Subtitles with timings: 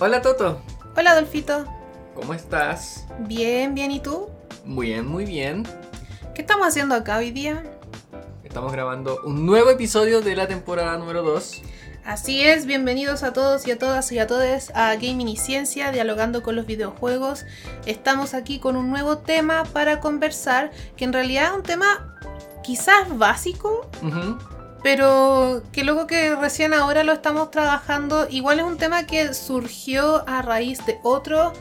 [0.00, 0.60] Hola Toto,
[0.96, 1.64] Hola Adolfito.
[2.14, 3.04] ¿cómo estás?
[3.18, 4.28] Bien, bien, ¿y tú?
[4.64, 5.64] Muy bien, muy bien.
[6.36, 7.64] ¿Qué estamos haciendo acá hoy día?
[8.44, 11.62] Estamos grabando un nuevo episodio de la temporada número 2.
[12.04, 15.90] Así es, bienvenidos a todos y a todas y a todos a Gaming y Ciencia,
[15.90, 17.44] dialogando con los videojuegos.
[17.84, 22.16] Estamos aquí con un nuevo tema para conversar, que en realidad es un tema
[22.62, 23.90] quizás básico.
[24.82, 30.28] Pero que luego que recién ahora lo estamos trabajando, igual es un tema que surgió
[30.28, 31.52] a raíz de otro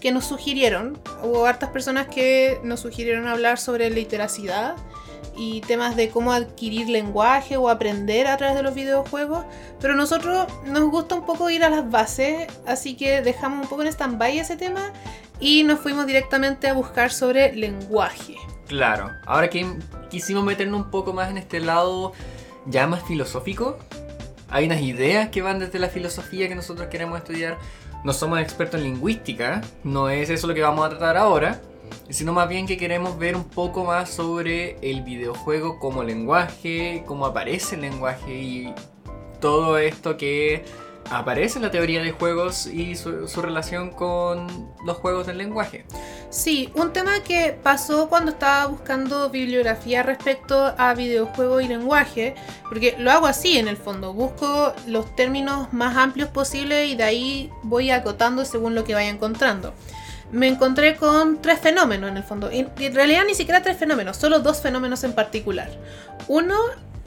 [0.00, 0.98] que nos sugirieron.
[1.22, 4.76] Hubo hartas personas que nos sugirieron hablar sobre literacidad
[5.36, 9.44] y temas de cómo adquirir lenguaje o aprender a través de los videojuegos,
[9.80, 13.82] pero nosotros nos gusta un poco ir a las bases, así que dejamos un poco
[13.82, 14.92] en stand-by ese tema
[15.38, 18.36] y nos fuimos directamente a buscar sobre lenguaje.
[18.66, 19.66] Claro, ahora que
[20.10, 22.12] quisimos meternos un poco más en este lado
[22.66, 23.78] ya más filosófico,
[24.48, 27.58] hay unas ideas que van desde la filosofía que nosotros queremos estudiar.
[28.04, 31.60] No somos expertos en lingüística, no es eso lo que vamos a tratar ahora,
[32.08, 37.26] sino más bien que queremos ver un poco más sobre el videojuego como lenguaje, cómo
[37.26, 38.74] aparece el lenguaje y
[39.40, 40.64] todo esto que
[41.10, 45.84] aparece la teoría de juegos y su, relación con los juegos del lenguaje.
[46.30, 52.34] Sí, un tema que pasó cuando estaba buscando bibliografía respecto a videojuego y lenguaje,
[52.68, 57.04] porque lo hago así en el fondo, busco los términos más amplios posibles y de
[57.04, 59.74] ahí voy acotando según lo que vaya encontrando.
[60.32, 64.40] Me encontré con tres fenómenos en el fondo, en realidad ni siquiera tres fenómenos, solo
[64.40, 65.70] dos fenómenos en particular.
[66.26, 66.56] Uno,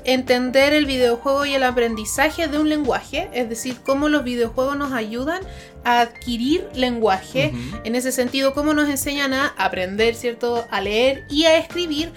[0.06, 4.94] entender el videojuego y el aprendizaje de un lenguaje, es decir, cómo los videojuegos nos
[4.94, 5.42] ayudan
[5.84, 10.68] a adquirir lenguaje, en ese sentido, cómo nos enseñan a aprender, ¿cierto?
[10.72, 12.12] A leer y a escribir.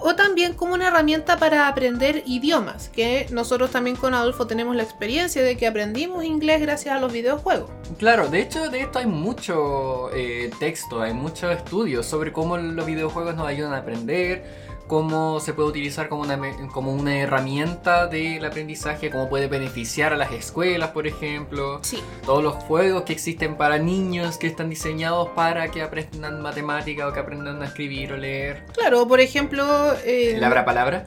[0.00, 4.84] O también como una herramienta para aprender idiomas, que nosotros también con Adolfo tenemos la
[4.84, 7.68] experiencia de que aprendimos inglés gracias a los videojuegos.
[7.98, 12.86] Claro, de hecho de esto hay mucho eh, texto, hay muchos estudios sobre cómo los
[12.86, 14.44] videojuegos nos ayudan a aprender,
[14.88, 20.12] cómo se puede utilizar como una, me- como una herramienta del aprendizaje, cómo puede beneficiar
[20.12, 21.78] a las escuelas, por ejemplo.
[21.82, 27.06] Sí, Todos los juegos que existen para niños que están diseñados para que aprendan matemática
[27.06, 28.64] o que aprendan a escribir o leer.
[28.74, 29.64] claro, por ejemplo...
[30.04, 31.04] eh, ¿Labra palabra?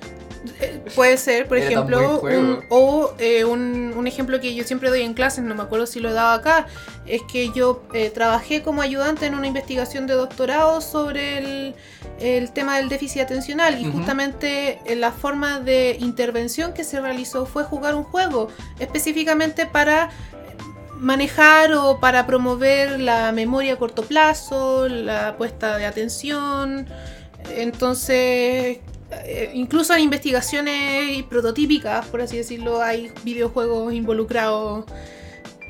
[0.60, 2.40] Eh, Puede ser, por Era ejemplo, juego.
[2.42, 5.86] un- o eh, un, un ejemplo que yo siempre doy en clases, no me acuerdo
[5.86, 6.66] si lo he dado acá,
[7.06, 11.76] es que yo eh, trabajé como ayudante en una investigación de doctorado sobre el,
[12.22, 17.46] el tema del déficit atencional y justamente eh, la forma de intervención que se realizó
[17.46, 18.50] fue jugar un juego
[18.80, 20.10] específicamente para
[20.98, 26.88] manejar o para promover la memoria a corto plazo, la puesta de atención.
[27.56, 28.78] Entonces,
[29.12, 34.86] eh, incluso en investigaciones prototípicas, por así decirlo, hay videojuegos involucrados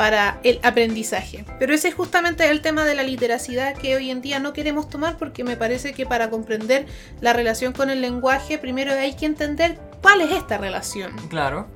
[0.02, 1.46] para el aprendizaje.
[1.60, 4.90] Pero ese es justamente el tema de la literacidad que hoy en día no queremos
[4.90, 6.88] tomar porque me parece que para comprender
[7.20, 11.16] la relación con el lenguaje, primero hay que entender cuál es esta relación.
[11.30, 11.68] Claro.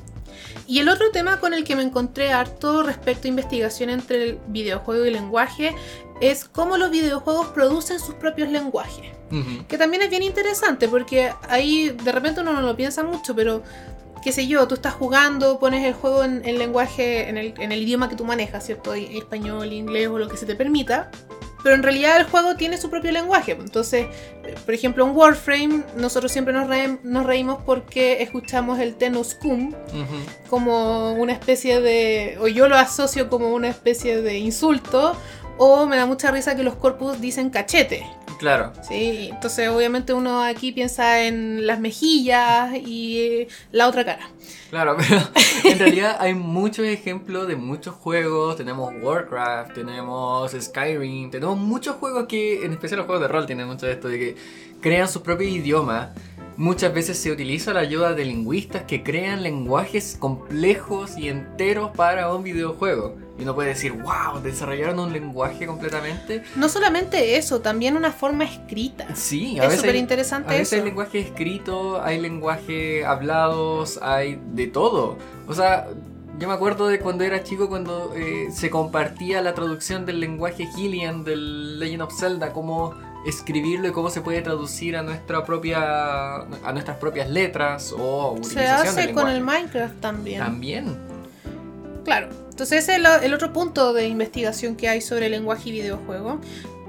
[0.65, 4.39] Y el otro tema con el que me encontré harto respecto a investigación entre el
[4.47, 5.75] videojuego y el lenguaje
[6.19, 9.05] es cómo los videojuegos producen sus propios lenguajes.
[9.31, 9.67] Ujú.
[9.67, 13.61] Que también es bien interesante porque ahí de repente uno no lo piensa mucho, pero
[14.25, 17.71] qué sé yo, tú estás jugando, pones el juego en el lenguaje, en el, en
[17.71, 18.93] el idioma que tú manejas, ¿cierto?
[18.95, 21.11] Español, inglés o lo que se te permita.
[21.63, 23.51] Pero en realidad el juego tiene su propio lenguaje.
[23.53, 24.07] Entonces,
[24.65, 30.49] por ejemplo, en Warframe nosotros siempre nos, re- nos reímos porque escuchamos el Tenuskum Ujú.
[30.49, 35.15] como una especie de, o yo lo asocio como una especie de insulto,
[35.57, 38.05] o me da mucha risa que los corpus dicen cachete.
[38.37, 38.73] Claro.
[38.87, 44.29] Sí, entonces obviamente uno aquí piensa en las mejillas y eh, la otra cara.
[44.69, 45.21] Claro, pero
[45.63, 48.57] en realidad hay muchos ejemplos de muchos juegos.
[48.57, 53.67] Tenemos Warcraft, tenemos Skyrim, tenemos muchos juegos que, en especial los juegos de rol, tienen
[53.67, 54.35] mucho de esto de que
[54.81, 56.13] crean su propio idioma.
[56.57, 62.33] Muchas veces se utiliza la ayuda de lingüistas que crean lenguajes complejos y enteros para
[62.33, 63.24] un videojuego.
[63.37, 66.43] Y uno puede decir, wow, desarrollaron un lenguaje completamente.
[66.55, 69.07] No solamente eso, también una forma escrita.
[69.13, 69.79] Sí, a Es veces.
[69.81, 70.75] súper A interesante veces eso.
[70.77, 75.17] hay lenguaje escrito, hay lenguaje hablados, hay de todo.
[75.47, 75.87] O sea,
[76.39, 80.69] yo me acuerdo de cuando era chico, cuando eh, se compartía la traducción del lenguaje
[80.75, 82.93] Hylian del Legend of Zelda, cómo
[83.25, 88.41] escribirlo y cómo se puede traducir a nuestra propia a nuestras propias letras o Se
[88.59, 89.41] utilización del hace con el.
[89.41, 90.39] Minecraft también.
[90.39, 90.97] También.
[92.05, 92.29] Claro.
[92.55, 96.39] Entonces ese es el, el otro punto de investigación que hay sobre lenguaje y videojuego.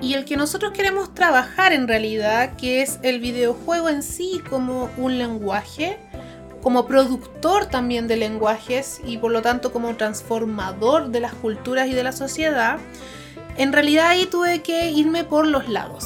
[0.00, 4.88] Y el que nosotros queremos trabajar en realidad, que es el videojuego en sí como
[4.96, 5.98] un lenguaje
[6.62, 11.94] como productor también de lenguajes y por lo tanto como transformador de las culturas y
[11.94, 12.78] de la sociedad,
[13.56, 16.04] en realidad ahí tuve que irme por los lados.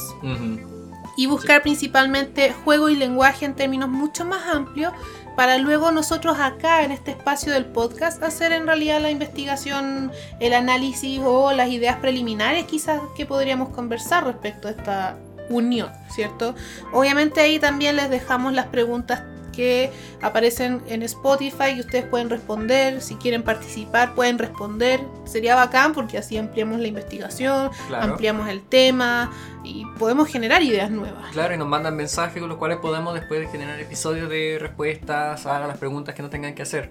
[1.19, 4.95] Y buscar principalmente juego y lenguaje en términos mucho más amplios
[5.41, 10.53] para luego nosotros acá en este espacio del podcast hacer en realidad la investigación, el
[10.53, 15.17] análisis o las ideas preliminares quizás que podríamos conversar respecto a esta
[15.49, 16.55] unión, ¿cierto?
[16.93, 19.91] Obviamente ahí también les dejamos las preguntas que
[20.23, 26.19] aparecen en Spotify y ustedes pueden responder, si quieren participar pueden responder, sería bacán porque
[26.19, 28.13] así ampliamos la investigación, Claro.
[28.13, 29.31] ampliamos el tema
[29.65, 31.31] y podemos generar ideas nuevas.
[31.33, 35.61] Claro, y nos mandan mensajes con los cuales podemos después generar episodios de respuestas a
[35.67, 36.91] las preguntas que no tengan que hacer.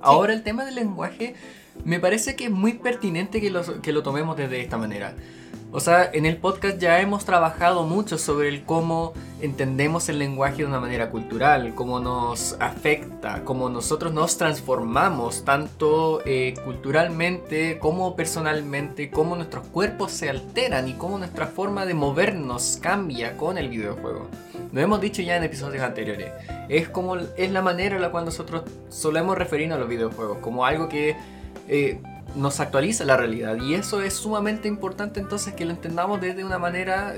[0.00, 1.34] Ahora el tema del lenguaje
[1.84, 5.14] me parece que es muy pertinente que lo, que lo tomemos desde esta manera.
[5.76, 9.12] O sea, en el podcast ya hemos trabajado mucho sobre el cómo
[9.42, 16.22] entendemos el lenguaje de una manera cultural, cómo nos afecta, cómo nosotros nos transformamos tanto
[16.24, 22.78] eh, culturalmente como personalmente, cómo nuestros cuerpos se alteran y cómo nuestra forma de movernos
[22.80, 24.28] cambia con el videojuego.
[24.72, 26.30] Lo hemos dicho ya en episodios anteriores.
[26.70, 30.64] Es como es la manera en la cual nosotros solemos referirnos a los videojuegos, como
[30.64, 31.16] algo que
[31.68, 32.00] eh,
[32.36, 33.56] nos actualiza la realidad.
[33.56, 37.14] Y eso es sumamente importante entonces que lo entendamos desde una manera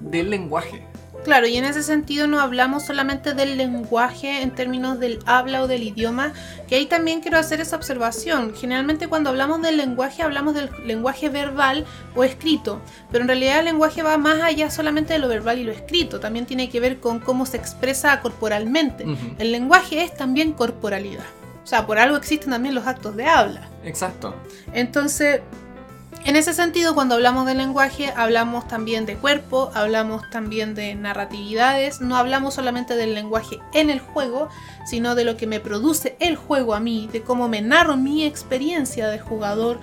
[0.00, 0.86] del lenguaje.
[1.24, 5.68] Claro, y en ese sentido no hablamos solamente del lenguaje en términos del habla o
[5.68, 6.32] del idioma,
[6.66, 8.54] que ahí también quiero hacer esa observación.
[8.56, 12.80] Generalmente cuando hablamos del lenguaje hablamos del lenguaje verbal o escrito,
[13.12, 16.18] pero en realidad el lenguaje va más allá solamente de lo verbal y lo escrito,
[16.18, 19.04] también tiene que ver con cómo se expresa corporalmente.
[19.04, 19.36] Ujú.
[19.38, 21.24] El lenguaje es también corporalidad.
[21.62, 23.68] O sea, por algo existen también los actos de habla.
[23.84, 24.34] Exacto.
[24.72, 25.40] Entonces,
[26.24, 32.00] en ese sentido, cuando hablamos de lenguaje, hablamos también de cuerpo, hablamos también de narratividades,
[32.00, 34.48] no hablamos solamente del lenguaje en el juego,
[34.86, 38.24] sino de lo que me produce el juego a mí, de cómo me narro mi
[38.24, 39.80] experiencia de jugador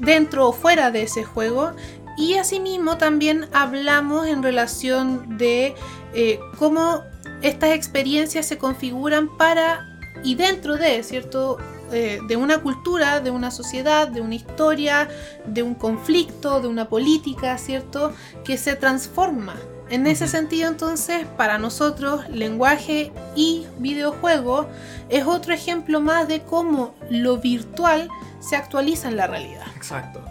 [0.00, 1.72] dentro o fuera de ese juego.
[2.16, 5.76] Y asimismo también hablamos en relación de
[6.14, 7.04] eh, cómo
[7.42, 9.93] estas experiencias se configuran para
[10.24, 11.58] y dentro de, ¿cierto?
[11.92, 15.08] Eh, de una cultura, de una sociedad, de una historia,
[15.46, 18.12] de un conflicto, de una política, ¿cierto?
[18.42, 19.54] Que se transforma.
[19.90, 24.66] En ese sentido, entonces, para nosotros, lenguaje y videojuego
[25.10, 28.08] es otro ejemplo más de cómo lo virtual
[28.40, 29.66] se actualiza en la realidad.
[29.76, 30.24] Exacto.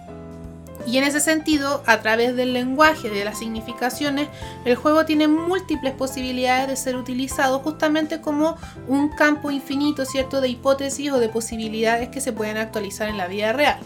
[0.86, 4.28] Y en ese sentido, a través del lenguaje, de las significaciones,
[4.66, 8.58] el juego tiene múltiples posibilidades de ser utilizado justamente como
[8.88, 13.28] un campo infinito, ¿cierto?, de hipótesis o de posibilidades que se pueden actualizar en la
[13.28, 13.80] vida real.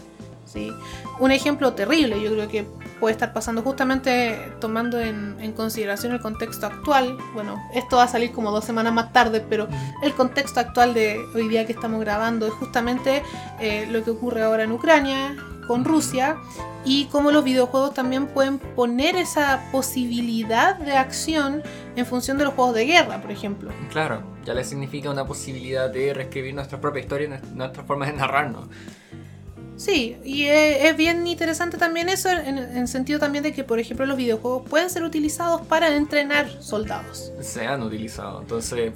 [0.44, 0.72] ¿sí?
[1.20, 2.66] Un ejemplo terrible, yo creo que
[2.98, 7.16] puede estar pasando justamente tomando en, en consideración el contexto actual.
[7.34, 9.68] Bueno, esto va a salir como dos semanas más tarde, pero
[10.02, 13.22] el contexto actual de hoy día que estamos grabando es justamente
[13.60, 15.36] eh, lo que ocurre ahora en Ucrania
[15.68, 16.36] con Rusia
[16.84, 21.62] y cómo los videojuegos también pueden poner esa posibilidad de acción
[21.94, 23.70] en función de los juegos de guerra, por ejemplo.
[23.92, 28.14] Claro, ya le significa una posibilidad de reescribir nuestra propia historia, nues- nuestra forma de
[28.14, 28.66] narrarnos.
[29.76, 33.78] Sí, y es, es bien interesante también eso en, el sentido también de que, por
[33.78, 37.30] ejemplo, los videojuegos pueden ser utilizados para entrenar soldados.
[37.40, 38.40] Se han utilizado.
[38.40, 38.92] Entonces,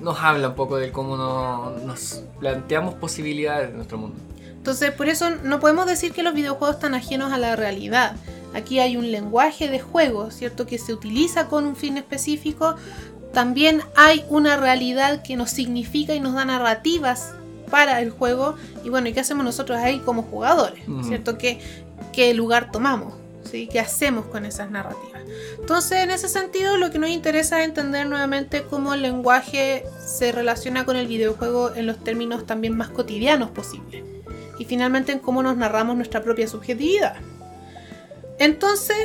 [0.00, 4.16] nos habla un poco de cómo no- nos planteamos posibilidades de nuestro mundo.
[4.66, 8.16] Entonces, por eso no podemos decir que los videojuegos están ajenos a la realidad.
[8.52, 10.66] Aquí hay un lenguaje de juego, ¿cierto?
[10.66, 12.74] Que se utiliza con un fin específico.
[13.32, 17.32] También hay una realidad que nos significa y nos da narrativas
[17.70, 18.56] para el juego.
[18.82, 20.82] Y bueno, ¿y qué hacemos nosotros ahí como jugadores?
[20.88, 21.04] Ujú.
[21.04, 21.38] ¿Cierto?
[21.38, 21.60] ¿Qué,
[22.12, 23.14] qué lugar tomamos?
[23.48, 23.68] ¿sí?
[23.70, 25.22] ¿Qué hacemos con esas narrativas?
[25.60, 30.32] Entonces, en ese sentido, lo que nos interesa es entender nuevamente cómo el lenguaje se
[30.32, 34.15] relaciona con el videojuego en los términos también más cotidianos posibles
[34.58, 37.16] y finalmente en cómo nos narramos nuestra propia subjetividad.
[38.38, 38.96] Entonces,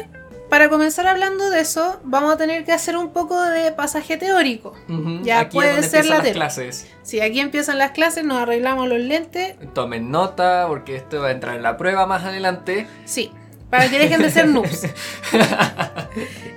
[0.50, 4.74] para comenzar hablando de eso, vamos a tener que hacer un poco de pasaje teórico.
[4.90, 6.88] Ujú, Ya Aquí puede es donde ser la las clases.
[7.04, 11.32] Si aquí empiezan las clases, nos arreglamos los lentes, Tomen nota porque esto va a
[11.32, 12.86] entrar en la prueba más adelante.
[13.06, 13.32] sí,
[13.70, 14.82] para que dejen de ser noobs.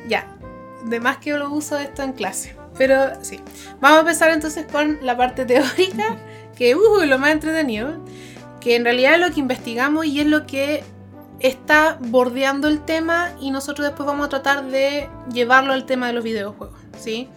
[0.09, 0.27] ya,
[0.87, 2.57] de más que yo lo uso esto en clase.
[2.77, 3.39] Pero sí,
[3.81, 6.17] vamos a empezar entonces con la parte teórica,
[6.57, 7.95] que uh, lo más entretenido,
[8.65, 10.83] que en realidad es lo que investigamos y es lo que
[11.39, 16.15] está bordeando el tema y nosotros después vamos a tratar de llevarlo al tema de
[16.15, 17.29] los videojuegos, ¿sí?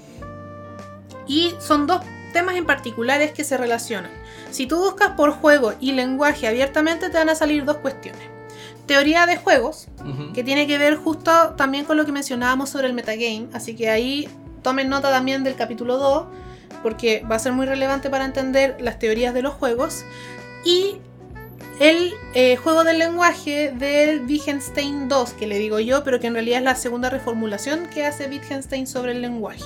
[1.27, 2.00] Y son dos
[2.31, 4.12] temas en particulares que se relacionan.
[4.51, 8.22] Si tú buscas por juego y lenguaje abiertamente te van a salir dos cuestiones.
[8.86, 9.89] Teoría de juegos,
[10.34, 13.89] que tiene que ver justo también con lo que mencionábamos sobre el metagame, así que
[13.89, 14.29] ahí
[14.62, 16.25] tomen nota también del capítulo 2
[16.81, 20.05] porque va a ser muy relevante para entender las teorías de los juegos.
[20.63, 21.01] Y
[21.79, 26.34] el eh, juego del lenguaje del Wittgenstein 2, que le digo yo, pero que en
[26.34, 29.63] realidad es la segunda reformulación que hace Wittgenstein sobre el lenguaje.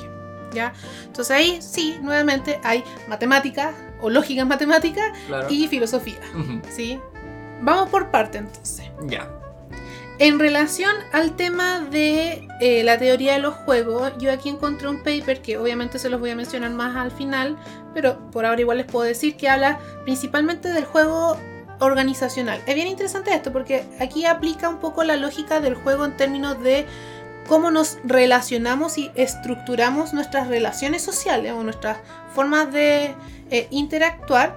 [0.53, 0.73] ¿ya?
[1.05, 5.47] Entonces ahí sí, nuevamente hay matemática o lógica matemática Claro.
[5.49, 6.19] y filosofía.
[6.69, 6.99] ¿sí?
[7.61, 8.85] Vamos por parte entonces.
[9.07, 9.29] Ya.
[10.19, 14.97] En relación al tema de eh, la teoría de los juegos, yo aquí encontré un
[15.01, 17.57] paper que obviamente se los voy a mencionar más al final,
[17.95, 21.37] pero por ahora igual les puedo decir que habla principalmente del juego
[21.81, 22.61] organizacional.
[22.65, 26.61] Es bien interesante esto porque aquí aplica un poco la lógica del juego en términos
[26.61, 26.85] de
[27.47, 31.97] cómo nos relacionamos y estructuramos nuestras relaciones sociales o nuestras
[32.33, 33.15] formas de
[33.49, 34.55] eh, interactuar.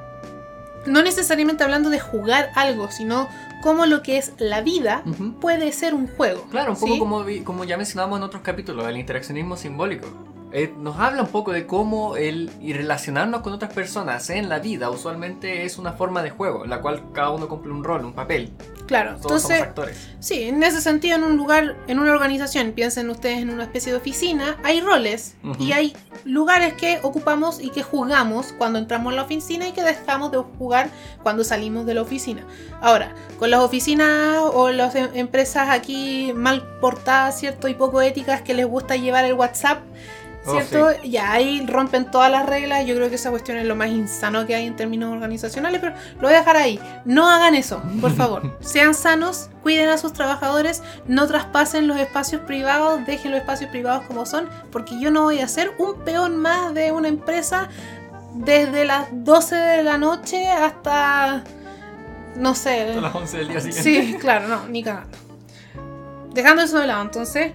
[0.86, 3.26] No necesariamente hablando de jugar algo, sino
[3.62, 5.02] cómo lo que es la vida
[5.40, 6.42] puede ser un juego.
[6.50, 6.98] Claro, un poco ¿sí?
[6.98, 10.33] como, como ya mencionamos en otros capítulos, el interaccionismo simbólico.
[10.56, 14.60] Eh, nos habla un poco de cómo el y relacionarnos con otras personas en la
[14.60, 18.04] vida usualmente es una forma de juego, en la cual cada uno cumple un rol,
[18.04, 18.52] un papel.
[18.86, 20.08] Claro, Todos somos entonces, actores.
[20.20, 23.90] sí, en ese sentido, en un lugar, en una organización, piensen ustedes en una especie
[23.90, 25.60] de oficina, hay roles Ujú.
[25.60, 29.82] y hay lugares que ocupamos y que jugamos cuando entramos a la oficina y que
[29.82, 30.88] dejamos de jugar
[31.24, 32.44] cuando salimos de la oficina.
[32.80, 37.66] Ahora, con las oficinas o las em- empresas aquí mal portadas, ¿cierto?
[37.66, 39.80] Y poco éticas que les gusta llevar el WhatsApp.
[40.46, 41.02] Oh, ¿Cierto?
[41.02, 42.84] Ya ahí rompen todas las reglas.
[42.86, 45.94] Yo creo que esa cuestión es lo más insano que hay en términos organizacionales, pero
[46.16, 46.78] lo voy a dejar ahí.
[47.06, 48.58] No hagan eso, por favor.
[48.60, 54.04] Sean sanos, cuiden a sus trabajadores, no traspasen los espacios privados, dejen los espacios privados
[54.06, 57.68] como son, porque yo no voy a ser un peón más de una empresa
[58.34, 61.42] desde las 12 de la noche hasta.
[62.36, 62.82] No sé.
[62.82, 63.82] A las 11 del día siguiente.
[63.82, 65.16] Sí, claro, no, ni cagando.
[66.32, 67.52] Dejando eso de lado, entonces,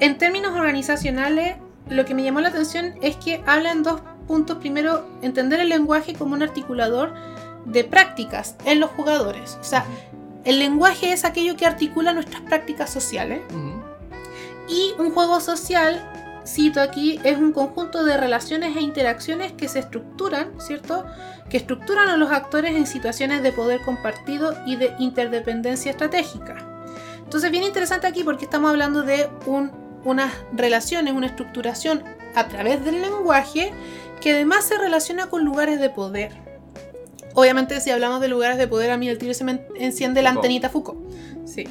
[0.00, 1.56] en términos organizacionales,
[1.88, 4.58] lo que me llamó la atención es que hablan dos puntos.
[4.58, 7.14] Primero, entender el lenguaje como un articulador
[7.64, 9.56] de prácticas en los jugadores.
[9.60, 9.84] O sea,
[10.44, 13.40] el lenguaje es aquello que articula nuestras prácticas sociales.
[14.68, 16.02] Y un juego social,
[16.44, 21.04] cito aquí, es un conjunto de relaciones e interacciones que se estructuran, ¿cierto?
[21.48, 26.56] Que estructuran a los actores en situaciones de poder compartido y de interdependencia estratégica.
[27.18, 32.84] Entonces, bien interesante aquí porque estamos hablando de un- unas relaciones, una estructuración a través
[32.84, 33.72] del lenguaje
[34.20, 36.32] que además se relaciona con lugares de poder.
[37.34, 40.22] Obviamente, si hablamos de lugares de poder, a mí el tiro se me en- enciende
[40.22, 41.00] la antenita Foucault.
[41.46, 41.64] Sí.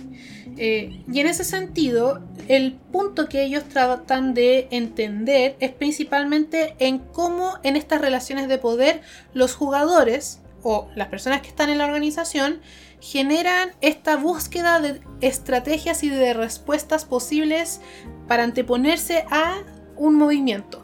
[0.57, 6.99] Eh, y en ese sentido, el punto que ellos tratan de entender es principalmente en
[6.99, 9.01] cómo en estas relaciones de poder
[9.33, 12.61] los jugadores o las personas que están en la organización
[13.01, 17.81] generan esta búsqueda de estrategias y de respuestas posibles
[18.27, 19.57] para anteponerse a
[19.95, 20.81] un movimiento.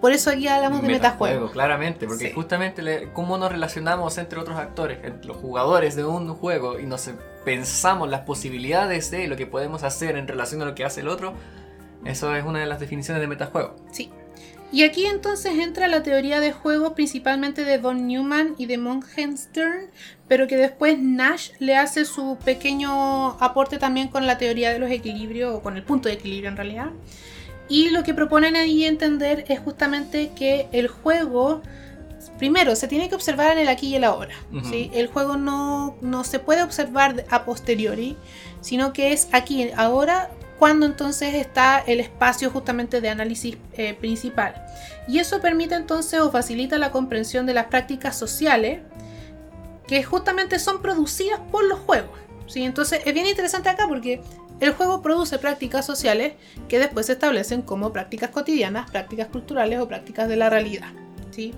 [0.00, 1.50] Por eso aquí hablamos de metajuego.
[1.50, 2.32] Claramente, porque Sí.
[2.32, 6.84] justamente le- cómo nos relacionamos entre otros actores, entre los jugadores de un juego y
[6.86, 7.10] nos
[7.44, 11.08] pensamos las posibilidades de lo que podemos hacer en relación a lo que hace el
[11.08, 11.32] otro,
[12.04, 13.74] eso es una de las definiciones de metajuego.
[13.90, 14.12] Sí.
[14.76, 19.86] Y aquí entonces entra la teoría de juego principalmente de von Neumann y de Morgenstern,
[20.28, 24.90] pero que después Nash le hace su pequeño aporte también con la teoría de los
[24.90, 26.90] equilibrios, o con el punto de equilibrio en realidad.
[27.70, 31.62] Y lo que proponen ahí entender es justamente que el juego,
[32.36, 34.34] primero, se tiene que observar en el aquí y el ahora.
[34.70, 34.90] ¿sí?
[34.92, 38.18] El juego no, no se puede observar a posteriori,
[38.60, 43.94] sino que es aquí y ahora cuando entonces está el espacio justamente de análisis eh,
[43.94, 44.54] principal.
[45.06, 48.80] Y eso permite entonces o facilita la comprensión de las prácticas sociales
[49.86, 52.18] que justamente son producidas por los juegos.
[52.46, 52.64] ¿sí?
[52.64, 54.20] Entonces es bien interesante acá porque
[54.60, 56.34] el juego produce prácticas sociales
[56.68, 60.88] que después se establecen como prácticas cotidianas, prácticas culturales o prácticas de la realidad.
[61.30, 61.54] ¿sí?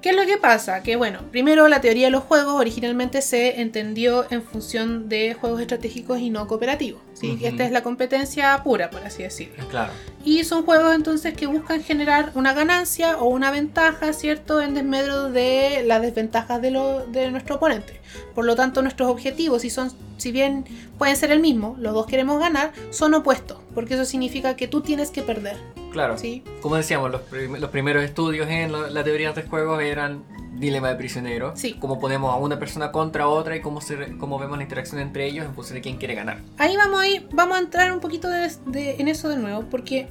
[0.00, 0.82] ¿Qué es lo que pasa?
[0.82, 5.60] Que bueno, primero la teoría de los juegos originalmente se entendió en función de juegos
[5.60, 7.02] estratégicos y no cooperativos.
[7.14, 7.32] ¿sí?
[7.32, 7.46] Ujú.
[7.46, 9.66] Esta es la competencia pura, por así decirlo.
[9.68, 9.92] Claro.
[10.24, 14.60] Y son juegos entonces que buscan generar una ganancia o una ventaja, ¿cierto?
[14.60, 18.00] En desmedro de las desventajas de, lo- de nuestro oponente.
[18.34, 20.64] Por lo tanto, nuestros objetivos, si, son, si bien
[20.98, 23.58] pueden ser el mismo, los dos queremos ganar, son opuestos.
[23.74, 25.56] Porque eso significa que tú tienes que perder.
[25.92, 26.18] Claro.
[26.18, 26.42] ¿sí?
[26.60, 30.22] Como decíamos, los, prim- los primeros estudios en la teoría de juegos eran
[30.54, 31.52] dilema de prisionero.
[31.56, 31.74] Sí.
[31.78, 35.26] Cómo ponemos a una persona contra otra y cómo, se, cómo vemos la interacción entre
[35.26, 36.38] ellos en función de quién quiere ganar.
[36.58, 39.64] Ahí vamos a ir, vamos a entrar un poquito de- de- en eso de nuevo,
[39.70, 40.08] porque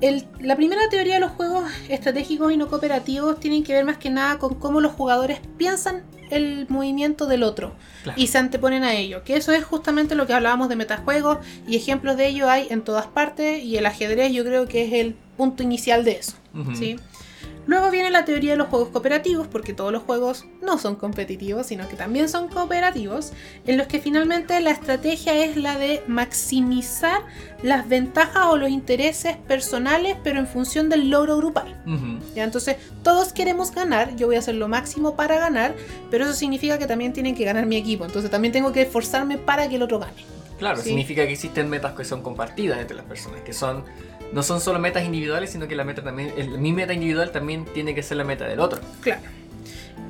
[0.00, 3.96] el- la primera teoría de los juegos estratégicos y no cooperativos tienen que ver más
[3.98, 8.20] que nada con cómo los jugadores piensan el movimiento del otro Claro.
[8.20, 11.38] y se anteponen a ello, que eso es justamente lo que hablábamos de metajuegos
[11.68, 14.92] y ejemplos de ello hay en todas partes y el ajedrez yo creo que es
[14.94, 16.32] el punto inicial de eso.
[16.54, 16.74] Ujú.
[16.74, 16.96] ¿sí?
[17.66, 21.66] Luego viene la teoría de los juegos cooperativos, porque todos los juegos no son competitivos,
[21.66, 23.32] sino que también son cooperativos,
[23.66, 27.22] en los que finalmente la estrategia es la de maximizar
[27.62, 31.82] las ventajas o los intereses personales, pero en función del logro grupal.
[32.34, 35.74] Entonces, todos queremos ganar, yo voy a hacer lo máximo para ganar,
[36.10, 39.38] pero eso significa que también tienen que ganar mi equipo, entonces también tengo que esforzarme
[39.38, 40.33] para que el otro gane.
[40.64, 40.88] Claro, Sí.
[40.88, 43.84] significa que existen metas que son compartidas entre las personas, que son
[44.32, 47.66] no son solo metas individuales, sino que la meta también, el- mi meta individual también
[47.66, 48.80] tiene que ser la meta del otro.
[49.02, 49.20] Claro.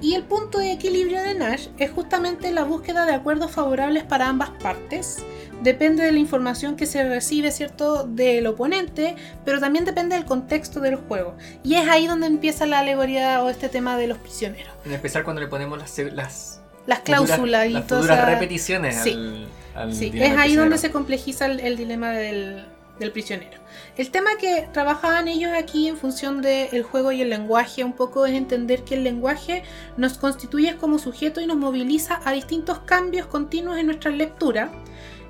[0.00, 4.28] Y el punto de equilibrio de Nash es justamente la búsqueda de acuerdos favorables para
[4.28, 5.18] ambas partes.
[5.62, 10.78] Depende de la información que se recibe, ¿cierto?, del oponente, pero también depende del contexto
[10.80, 11.36] del juego.
[11.64, 14.72] Y es ahí donde empieza la alegoría o este tema de los prisioneros.
[14.84, 19.12] En especial cuando le ponemos las, las, Las cláusulas futuras- y las todas repeticiones Sí.
[19.12, 22.64] al, al Sí, dilema es ahí donde se complejiza el, el dilema del,
[22.98, 23.58] del prisionero.
[23.96, 28.26] El tema que trabajaban ellos aquí en función del juego y el lenguaje un poco
[28.26, 29.62] es entender que el lenguaje
[29.96, 34.70] nos constituye como sujeto y nos moviliza a distintos cambios continuos en nuestra lectura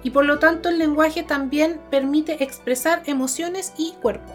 [0.02, 4.32] y por lo tanto el lenguaje también permite expresar emociones y cuerpo.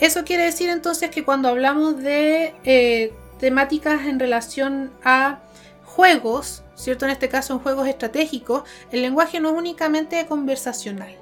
[0.00, 5.38] Eso quiere decir entonces que cuando hablamos de eh, temáticas en relación a
[5.84, 7.04] juegos, ¿cierto?
[7.04, 11.14] En este caso en juegos estratégicos, el lenguaje no es únicamente conversacional.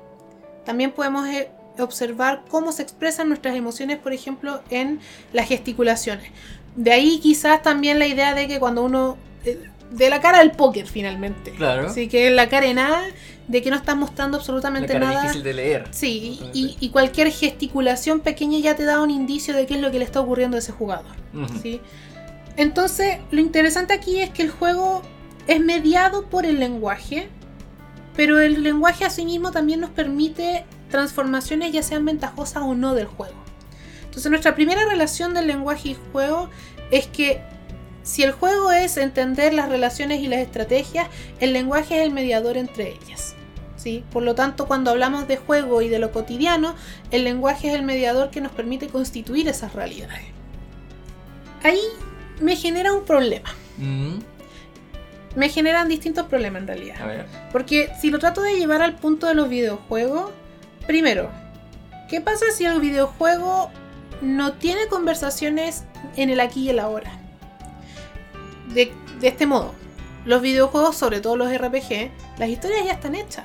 [0.65, 5.01] También podemos eh, observar cómo se expresan nuestras emociones, por ejemplo, en
[5.33, 6.31] las gesticulaciones.
[6.77, 9.17] De ahí quizás también la idea de que cuando uno...
[9.45, 9.59] eh,
[9.91, 11.51] de la cara del póker finalmente.
[11.51, 11.89] Claro.
[11.89, 13.03] Así que la cara de nada,
[13.47, 15.21] de que no estás mostrando La absolutamente cara nada.
[15.25, 15.85] difícil de leer.
[15.91, 19.91] Sí, y, y cualquier gesticulación pequeña ya te da un indicio de qué es lo
[19.91, 21.13] que le está ocurriendo a ese jugador.
[21.63, 21.83] ¿sí?
[22.57, 25.03] Entonces, lo interesante aquí es que el juego
[25.47, 27.29] es mediado por el lenguaje,
[28.17, 33.07] pero el lenguaje a sí también nos permite transformaciones ya sean ventajosas o no del
[33.07, 33.35] juego.
[34.05, 36.51] Entonces, nuestra primera relación del lenguaje y juego
[36.91, 37.43] es que
[38.03, 41.09] si el juego es entender las relaciones y las estrategias,
[41.41, 43.35] el lenguaje es el mediador entre ellas.
[43.77, 44.05] ¿sí?
[44.13, 46.75] Por lo tanto, cuando hablamos de juego y de lo cotidiano,
[47.11, 50.27] el lenguaje es el mediador que nos permite constituir esas realidades.
[51.63, 51.81] Ahí
[52.41, 53.51] me genera un problema.
[55.37, 57.03] Me generan distintos problemas en realidad.
[57.03, 57.27] A ver.
[57.51, 60.31] Porque si lo trato de llevar al punto de los videojuegos,
[60.87, 61.31] primero,
[62.09, 63.71] ¿qué pasa si el videojuego
[64.21, 65.85] no tiene conversaciones
[66.17, 67.13] en el aquí y el ahora?
[68.75, 69.75] De, de este modo,
[70.25, 73.45] los videojuegos, sobre todo los RPG, las historias ya están hechas.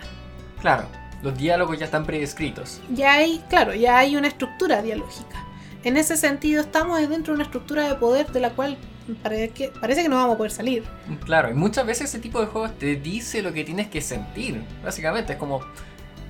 [0.62, 0.88] Claro,
[1.23, 2.82] los diálogos ya están predescritos.
[2.93, 5.43] Ya hay, claro, ya hay una estructura dialógica.
[5.84, 8.78] En ese sentido, estamos dentro de una estructura de poder de la cual
[9.24, 10.84] parece que, parece que no vamos a poder salir.
[11.26, 14.63] Claro, y muchas veces ese tipo de juegos te dice lo que tienes que sentir.
[14.84, 15.62] Básicamente es como,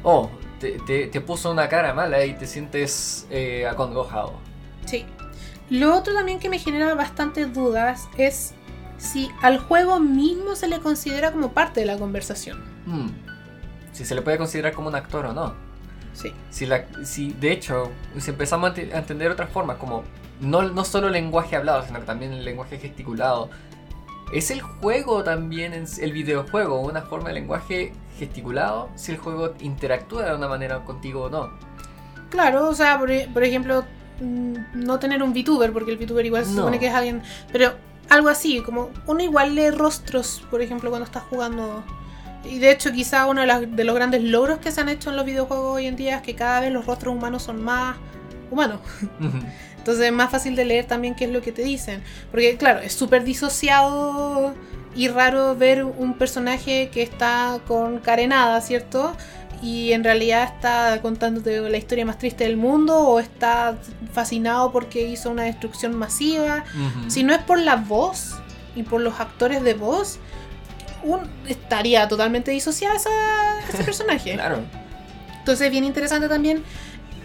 [0.04, 4.34] oh, te, te- te puso una cara mala y te sientes eh, acongojado.
[4.86, 5.06] Sí.
[5.70, 8.54] Lo otro también que me genera bastantes dudas es
[8.98, 12.64] si al juego mismo se le considera como parte de la conversación.
[12.86, 13.10] Hmm.
[13.92, 15.54] Si se le puede considerar como un actor o no.
[16.14, 16.32] Sí.
[16.50, 20.04] Si, la, si de hecho, si empezamos a, ente- a entender otras formas, como
[20.40, 23.50] no, no solo lenguaje hablado, sino que también el lenguaje gesticulado,
[24.34, 28.90] ¿es el juego también, el videojuego, una forma de lenguaje gesticulado?
[28.96, 31.50] Si el juego interactúa de una manera contigo o no.
[32.30, 33.86] Claro, o sea, por, e- por ejemplo,
[34.22, 36.58] mm, no tener un VTuber, porque el VTuber igual se No.
[36.58, 37.22] supone que es alguien.
[37.52, 37.72] Pero
[38.10, 41.84] algo así, como uno igual lee rostros, por ejemplo, cuando está jugando.
[42.44, 45.10] Y de hecho, quizá uno de, las- de los grandes logros que se han hecho
[45.10, 47.96] en los videojuegos hoy en día es que cada vez los rostros humanos son más
[48.52, 48.80] humanos.
[49.88, 52.04] Entonces es más fácil de leer también qué es lo que te dicen.
[52.30, 54.54] Porque claro, es súper disociado
[54.94, 59.16] y raro ver un personaje que está con carenada, ¿cierto?
[59.62, 63.78] Y en realidad está contándote la historia más triste del mundo o está
[64.12, 66.66] fascinado porque hizo una destrucción masiva.
[67.08, 68.36] Si no es por la voz
[68.76, 70.20] y por los actores de voz,
[71.04, 73.10] un, estaría totalmente disociado esa-
[73.70, 74.34] ese personaje.
[74.34, 74.60] Claro.
[75.40, 76.62] Entonces es bien interesante también.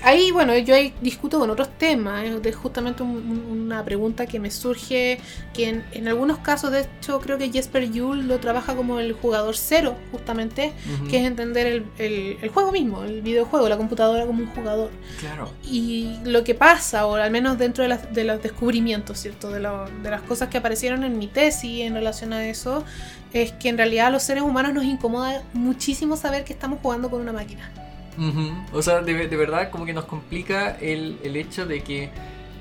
[0.05, 2.25] Ahí, bueno, yo ahí discuto con otros temas.
[2.45, 5.19] Es justamente un- un- una pregunta que me surge,
[5.55, 9.13] que en, en algunos casos, de hecho, creo que Jesper Juhl lo trabaja como el
[9.13, 10.73] jugador cero, justamente,
[11.09, 14.91] que es entender el, el- el juego mismo, el videojuego, la computadora como un jugador.
[15.21, 15.51] Claro.
[15.63, 19.51] Y lo que pasa, o al menos dentro de, las- de los descubrimientos, ¿cierto?
[19.51, 22.85] De, lo- de las cosas que aparecieron en mi tesis en relación a eso,
[23.33, 27.09] es que en realidad a los seres humanos nos incomoda muchísimo saber que estamos jugando
[27.09, 27.71] con una máquina.
[28.19, 28.53] Ujú.
[28.73, 32.11] O sea, de, de verdad como que nos complica el, el hecho de que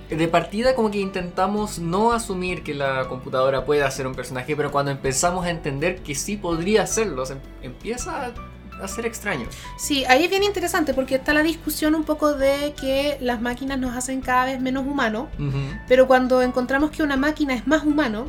[0.09, 4.69] de partida como que intentamos no asumir que la computadora pueda ser un personaje, pero
[4.71, 8.33] cuando empezamos a entender que sí podría hacerlo, se em- empieza
[8.81, 9.45] a, ser extraño.
[9.77, 13.77] Sí, ahí es bien interesante porque está la discusión un poco de que las máquinas
[13.79, 15.59] nos hacen cada vez menos humanos, Ujú.
[15.87, 18.25] pero cuando encontramos que una máquina es más humano,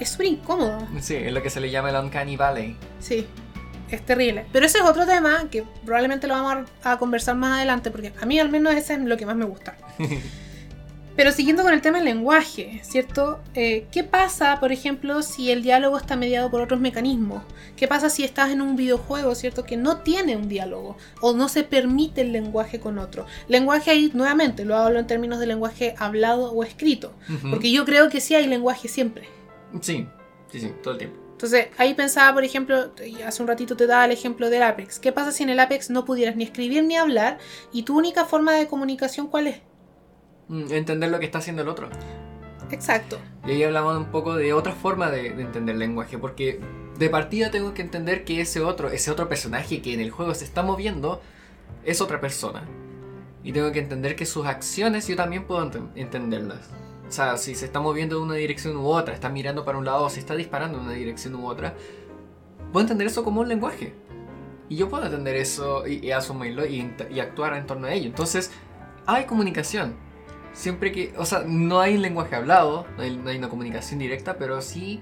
[0.00, 0.86] es súper incómodo.
[1.00, 2.76] Sí, es lo que se le llama el Uncanny Valley.
[3.00, 3.26] Sí,
[3.90, 4.46] es terrible.
[4.52, 8.26] Pero ese es otro tema que probablemente lo vamos a, conversar más adelante porque a
[8.26, 9.76] mí al menos ese es lo que más me gusta.
[11.16, 13.40] Pero siguiendo con el tema del lenguaje, ¿cierto?
[13.54, 17.42] Eh, ¿Qué pasa, por ejemplo, si el diálogo está mediado por otros mecanismos?
[17.74, 19.64] ¿Qué pasa si estás en un videojuego, ¿cierto?
[19.64, 23.24] Que no tiene un diálogo o no se permite el lenguaje con otro.
[23.48, 27.14] Lenguaje ahí, nuevamente, lo hablo en términos de lenguaje hablado o escrito.
[27.48, 29.26] Porque yo creo que sí hay lenguaje siempre.
[29.80, 30.06] Sí,
[30.52, 31.25] sí, sí, todo el tiempo.
[31.36, 32.92] Entonces, ahí pensaba, por ejemplo,
[33.26, 34.98] hace un ratito te daba el ejemplo del Apex.
[34.98, 37.36] ¿Qué pasa si en el Apex no pudieras ni escribir ni hablar
[37.72, 39.60] y tu única forma de comunicación cuál es?
[40.48, 41.90] Mm, Entender lo que está haciendo el otro.
[42.70, 43.18] Exacto.
[43.46, 46.58] Y ahí hablamos un poco de otra forma de, de entender el lenguaje, porque
[46.98, 50.34] de partida tengo que entender que ese otro, ese otro personaje que en el juego
[50.34, 51.20] se está moviendo
[51.84, 52.66] es otra persona.
[53.44, 56.70] Y tengo que entender que sus acciones yo también puedo enten- entenderlas.
[57.08, 59.84] O sea, si se está moviendo de una dirección u otra, está mirando para un
[59.84, 61.74] lado o se está disparando en una dirección u otra,
[62.72, 63.94] puedo entender eso como un lenguaje.
[64.68, 68.06] Y yo puedo entender eso y, y asumirlo y, y actuar en torno a ello.
[68.06, 68.50] Entonces,
[69.06, 69.94] hay comunicación.
[70.52, 75.00] Siempre que, o sea, no hay lenguaje hablado, no hay, una comunicación directa, pero sí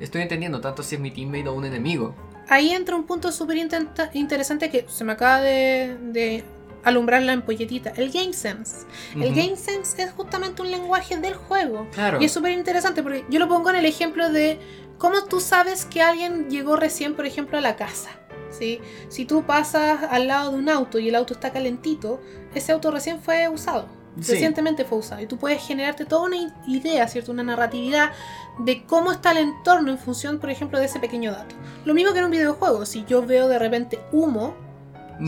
[0.00, 2.14] estoy entendiendo tanto si es mi teammate o un enemigo.
[2.48, 6.44] Ahí entra un punto súper interesante que se me acaba de
[6.84, 7.90] alumbrar la empolletita.
[7.96, 8.86] El Game Sense.
[9.14, 9.34] El.
[9.34, 11.86] Game Sense es justamente un lenguaje del juego.
[11.92, 12.20] Claro.
[12.20, 14.58] Y es súper interesante porque yo lo pongo en el ejemplo de
[14.98, 18.10] cómo tú sabes que alguien llegó recién, por ejemplo, a la casa.
[18.50, 18.80] ¿sí?
[19.08, 22.20] Si tú pasas al lado de un auto y el auto está calentito,
[22.54, 23.88] ese auto recién fue usado.
[24.20, 24.32] Sí.
[24.32, 25.22] Recientemente fue usado.
[25.22, 27.32] Y tú puedes generarte toda una idea, ¿cierto?
[27.32, 28.12] Una narratividad
[28.58, 31.54] de cómo está el entorno en función, por ejemplo, de ese pequeño dato.
[31.86, 32.84] Lo mismo que en un videojuego.
[32.84, 34.54] Si yo veo de repente humo,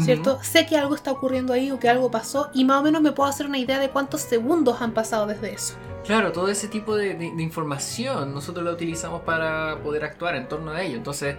[0.02, 0.38] ¿cierto?
[0.42, 3.12] Sé que algo está ocurriendo ahí o que algo pasó y más o menos me
[3.12, 5.74] puedo hacer una idea de cuántos segundos han pasado desde eso.
[6.04, 10.48] Claro, todo ese tipo de, de- de información nosotros la utilizamos para poder actuar en
[10.48, 10.96] torno a ello.
[10.96, 11.36] Entonces,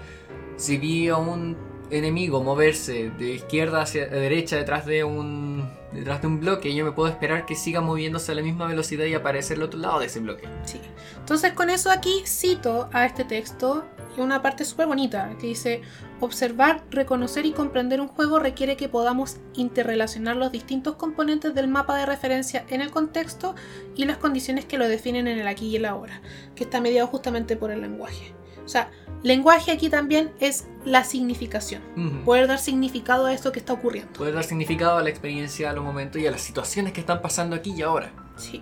[0.58, 1.56] si vi a un
[1.92, 6.92] enemigo moverse de izquierda hacia derecha detrás de un detrás de un bloque, yo me
[6.92, 10.08] puedo esperar que siga moviéndose a la misma velocidad y aparece al otro lado de
[10.08, 10.46] ese bloque.
[10.66, 10.82] Sí.
[11.20, 13.86] Entonces con eso aquí cito a este texto
[14.18, 15.82] y una parte súper bonita que dice,
[16.20, 21.98] observar, reconocer y comprender un juego requiere que podamos interrelacionar los distintos componentes del mapa
[21.98, 23.56] de referencia en el contexto
[23.96, 26.22] y las condiciones que lo definen en el aquí y el ahora,
[26.56, 28.34] que está mediado justamente por el lenguaje.
[28.66, 28.90] O sea,
[29.22, 31.82] lenguaje aquí también es la significación,
[32.26, 34.14] poder dar significado a esto que está ocurriendo.
[34.14, 37.22] Poder dar significado a la experiencia, a los momentos y a las situaciones que están
[37.22, 38.12] pasando aquí y ahora.
[38.38, 38.62] Sí.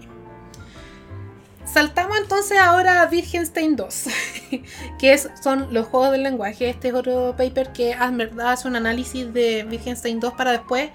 [1.74, 4.06] Saltamos entonces ahora a Wittgenstein 2,
[5.00, 6.70] que es, son los juegos del lenguaje.
[6.70, 8.14] Este es otro paper que ah,
[8.46, 10.92] hace un análisis de Wittgenstein 2 para después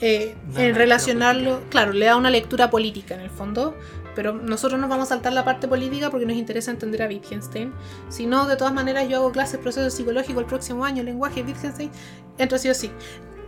[0.00, 1.60] eh, en relacionarlo.
[1.68, 3.76] Claro, le da una lectura política en el fondo,
[4.14, 7.74] pero nosotros nos vamos a saltar la parte política porque nos interesa entender a Wittgenstein.
[8.08, 11.90] Si no, de todas maneras, yo hago clases proceso psicológico el próximo año, lenguaje Wittgenstein,
[12.38, 12.90] entro sí o sí.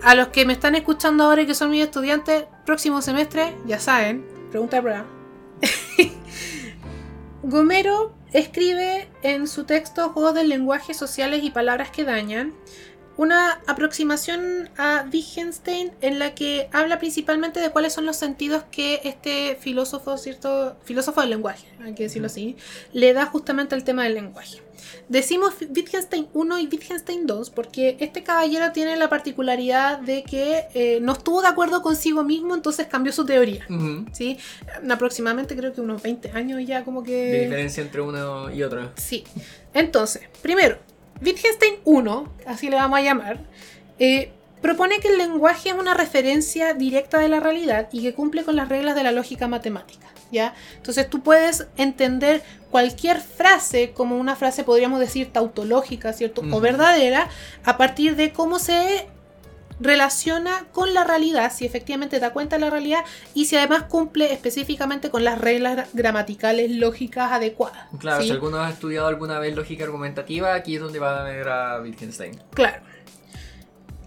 [0.02, 3.80] A los que me están escuchando ahora y que son mis estudiantes, próximo semestre, ya
[3.80, 5.06] saben, pregunta de prueba.
[7.48, 12.52] Gomero escribe en su texto Juegos del lenguaje sociales y palabras que dañan
[13.16, 19.00] una aproximación a Wittgenstein en la que habla principalmente de cuáles son los sentidos que
[19.04, 22.56] este filósofo, cierto filósofo del lenguaje, hay que decirlo así,
[22.92, 24.65] le da justamente al tema del lenguaje.
[25.08, 30.98] Decimos Wittgenstein 1 y Wittgenstein 2 porque este caballero tiene la particularidad de que eh,
[31.00, 33.66] no estuvo de acuerdo consigo mismo, entonces cambió su teoría.
[34.12, 34.38] ¿sí?
[34.88, 37.12] Aproximadamente creo que unos 20 años ya como que...
[37.12, 38.90] De diferencia entre uno y otro.
[38.96, 39.24] Sí.
[39.74, 40.78] Entonces, primero,
[41.24, 43.40] Wittgenstein 1, así le vamos a llamar,
[43.98, 48.44] eh, propone que el lenguaje es una referencia directa de la realidad y que cumple
[48.44, 50.06] con las reglas de la lógica matemática.
[50.32, 50.54] ¿Ya?
[50.76, 56.42] Entonces tú puedes entender cualquier frase como una frase, podríamos decir, tautológica, ¿cierto?
[56.52, 57.28] O verdadera,
[57.64, 59.06] a partir de cómo se
[59.78, 64.32] relaciona con la realidad, si efectivamente da cuenta de la realidad y si además cumple
[64.32, 67.86] específicamente con las reglas gra- gramaticales lógicas adecuadas.
[67.98, 68.28] Claro, ¿sí?
[68.28, 71.80] si alguno ha estudiado alguna vez lógica argumentativa, aquí es donde va a ver a
[71.82, 72.40] Wittgenstein.
[72.54, 72.82] Claro.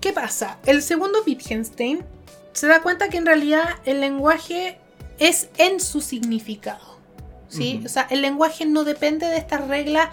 [0.02, 0.58] ¿Qué pasa?
[0.66, 2.04] El segundo Wittgenstein
[2.54, 4.80] se da cuenta que en realidad el lenguaje
[5.20, 6.98] es en su significado.
[7.48, 7.82] ¿sí?
[7.86, 10.10] O sea, el lenguaje no depende de estas reglas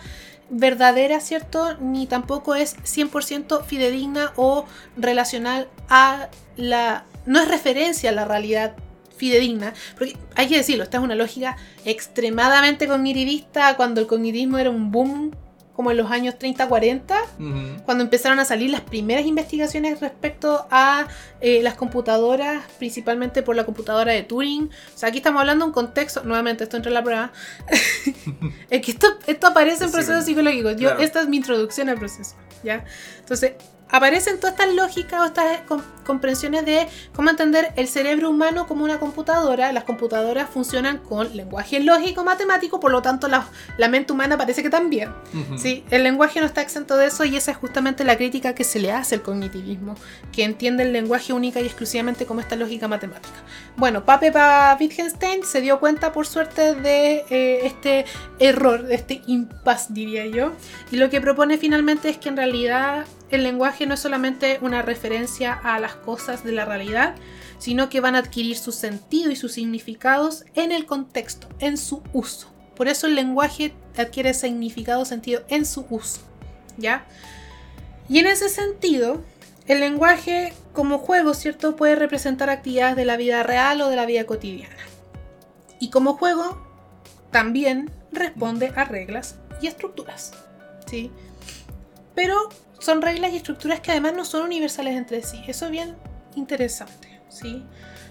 [0.50, 1.76] verdaderas, ¿cierto?
[1.80, 4.64] Ni tampoco es 100% fidedigna o
[4.96, 7.04] relacional a la...
[7.26, 8.76] No es referencia a la realidad
[9.16, 14.70] fidedigna, porque hay que decirlo, esta es una lógica extremadamente cognitivista cuando el cognitivismo era
[14.70, 15.32] un boom
[15.76, 17.82] como en los años 30-40, Ujú.
[17.84, 21.06] cuando empezaron a salir las primeras investigaciones respecto a
[21.42, 24.64] eh, las computadoras, principalmente por la computadora de Turing.
[24.94, 27.32] O sea, aquí estamos hablando de un contexto, nuevamente esto entra en la prueba,
[28.70, 30.72] es que esto, esto aparece en Sí, procesos psicológicos.
[30.76, 31.00] Yo, claro.
[31.00, 32.34] Esta es mi introducción al proceso,
[32.64, 32.84] ¿ya?
[33.18, 33.52] Entonces,
[33.90, 38.84] aparecen todas estas lógicas o estas com- comprensiones de cómo entender el cerebro humano como
[38.84, 39.72] una computadora.
[39.72, 43.46] Las computadoras funcionan con lenguaje lógico matemático, por lo tanto la,
[43.78, 45.10] la mente humana parece que también.
[45.34, 45.58] Ujú.
[45.58, 48.64] Sí, el lenguaje no está exento de eso y esa es justamente la crítica que
[48.64, 49.94] se le hace al cognitivismo,
[50.32, 53.36] que entiende el lenguaje única y exclusivamente como esta lógica matemática.
[53.76, 54.32] Bueno, Pape
[54.80, 58.04] Wittgenstein se dio cuenta, por suerte, de eh, este
[58.38, 60.52] error, de este impasse, diría yo,
[60.90, 64.82] y lo que propone finalmente es que en realidad el lenguaje no es solamente una
[64.82, 67.16] referencia a las cosas de la realidad,
[67.58, 72.02] sino que van a adquirir su sentido y sus significados en el contexto, en su
[72.12, 72.52] uso.
[72.76, 76.20] Por eso el lenguaje adquiere significado, sentido en su uso.
[76.76, 77.06] ¿Ya?
[78.08, 79.24] Y en ese sentido,
[79.66, 81.74] el lenguaje como juego, ¿cierto?
[81.74, 84.76] Puede representar actividades de la vida real o de la vida cotidiana.
[85.80, 86.62] Y como juego,
[87.30, 90.32] también responde a reglas y estructuras.
[90.86, 91.10] ¿Sí?
[92.14, 95.42] Pero son reglas y estructuras que además no son universales entre sí.
[95.46, 95.96] Eso es bien
[96.34, 97.20] interesante.
[97.28, 97.64] ¿sí?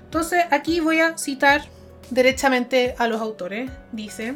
[0.03, 1.63] Entonces aquí voy a citar
[2.09, 3.69] derechamente a los autores.
[3.91, 4.35] Dice,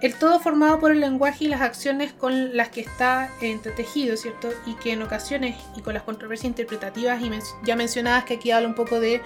[0.00, 4.50] el todo formado por el lenguaje y las acciones con las que está entretejido, ¿cierto?
[4.64, 7.30] Y que en ocasiones, y con las controversias interpretativas y
[7.64, 9.20] ya mencionadas, que aquí habla un poco de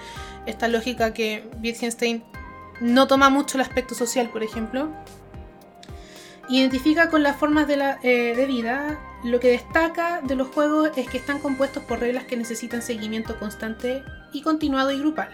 [0.45, 2.23] esta lógica que Wittgenstein
[2.81, 4.89] no toma mucho el aspecto social, por ejemplo,
[6.49, 8.99] identifica con las formas de, la, eh, de vida.
[9.23, 13.39] Lo que destaca de los juegos es que están compuestos por reglas que necesitan seguimiento
[13.39, 15.29] constante y continuado y grupal.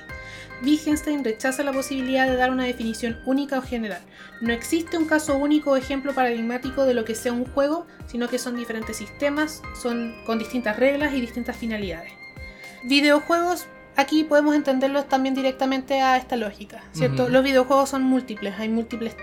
[0.63, 4.02] Wittgenstein rechaza la posibilidad de dar una definición única o general.
[4.41, 8.28] No existe un caso único o ejemplo paradigmático de lo que sea un juego, sino
[8.28, 12.12] que son diferentes sistemas, son con distintas reglas y distintas finalidades.
[12.84, 17.28] Videojuegos, aquí podemos entenderlos también directamente a esta lógica, ¿cierto?
[17.30, 19.15] Los videojuegos son múltiples, hay múltiples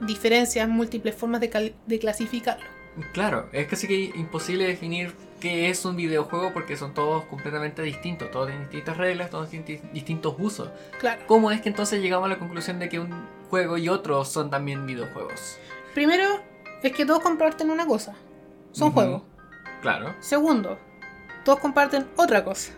[0.00, 2.77] diferencias, múltiples formas de, de clasificarlo.
[3.12, 8.30] Claro, es casi que imposible definir qué es un videojuego porque son todos completamente distintos,
[8.30, 10.70] todos tienen distintas reglas, todos tienen di- distintos usos.
[10.98, 11.22] Claro.
[11.26, 13.10] ¿Cómo es que entonces llegamos a la conclusión de que un
[13.50, 15.58] juego y otro son también videojuegos?
[15.94, 16.40] Primero,
[16.82, 18.14] es que todos comparten una cosa.
[18.72, 19.22] Son juegos.
[19.80, 20.14] Claro.
[20.20, 20.78] Segundo,
[21.44, 22.72] todos comparten otra cosa.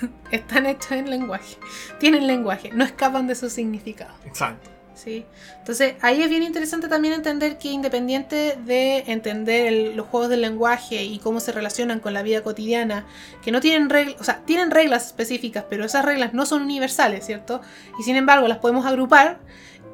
[0.30, 1.56] Están hechos en lenguaje.
[2.00, 4.14] Tienen lenguaje, no escapan de su significado.
[4.24, 4.70] Exacto.
[4.96, 5.24] ¿Sí?
[5.58, 11.04] Entonces, ahí es bien interesante también entender que independiente de entender los juegos del lenguaje
[11.04, 13.06] y cómo se relacionan con la vida cotidiana,
[13.42, 17.24] que no tienen reglas, o sea, tienen reglas específicas, pero esas reglas no son universales,
[17.24, 17.60] ¿cierto?
[18.00, 19.38] Y sin embargo las podemos agrupar,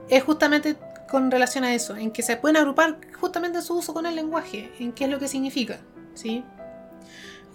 [0.08, 0.76] es justamente
[1.10, 4.14] con relación a eso, en que se pueden agrupar justamente en su uso con el
[4.14, 5.80] lenguaje, en qué es lo que significa,
[6.14, 6.44] ¿sí?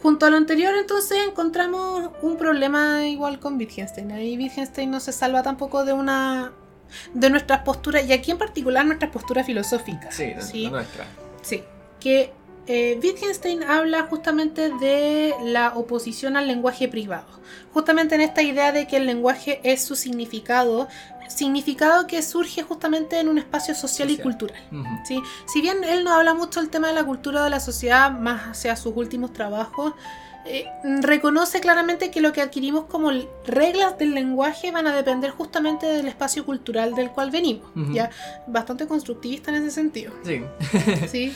[0.01, 4.11] Junto a lo anterior, entonces, encontramos un problema igual con Wittgenstein.
[4.11, 6.53] Ahí Wittgenstein no se salva tampoco de una
[7.13, 10.15] de nuestras posturas, y aquí en particular nuestras posturas filosóficas.
[10.15, 10.63] Sí, ¿sí?
[10.65, 11.05] la nuestra.
[11.41, 11.63] Sí,
[11.99, 12.31] que
[12.67, 17.27] eh, Wittgenstein habla justamente de la oposición al lenguaje privado.
[17.73, 20.89] Justamente en esta idea de que el lenguaje es su significado,
[21.29, 24.61] significado que surge justamente en un espacio social, y cultural.
[25.05, 25.21] ¿sí?
[25.45, 28.47] Si bien él no habla mucho del tema de la cultura de la sociedad, más
[28.47, 29.93] hacia sus últimos trabajos,
[30.49, 30.65] eh,
[31.01, 33.11] reconoce claramente que lo que adquirimos como
[33.45, 37.69] reglas del lenguaje van a depender justamente del espacio cultural del cual venimos.
[37.91, 38.09] Ya
[38.47, 40.13] bastante constructivista en ese sentido.
[40.23, 40.41] Sí.
[41.07, 41.33] ¿sí?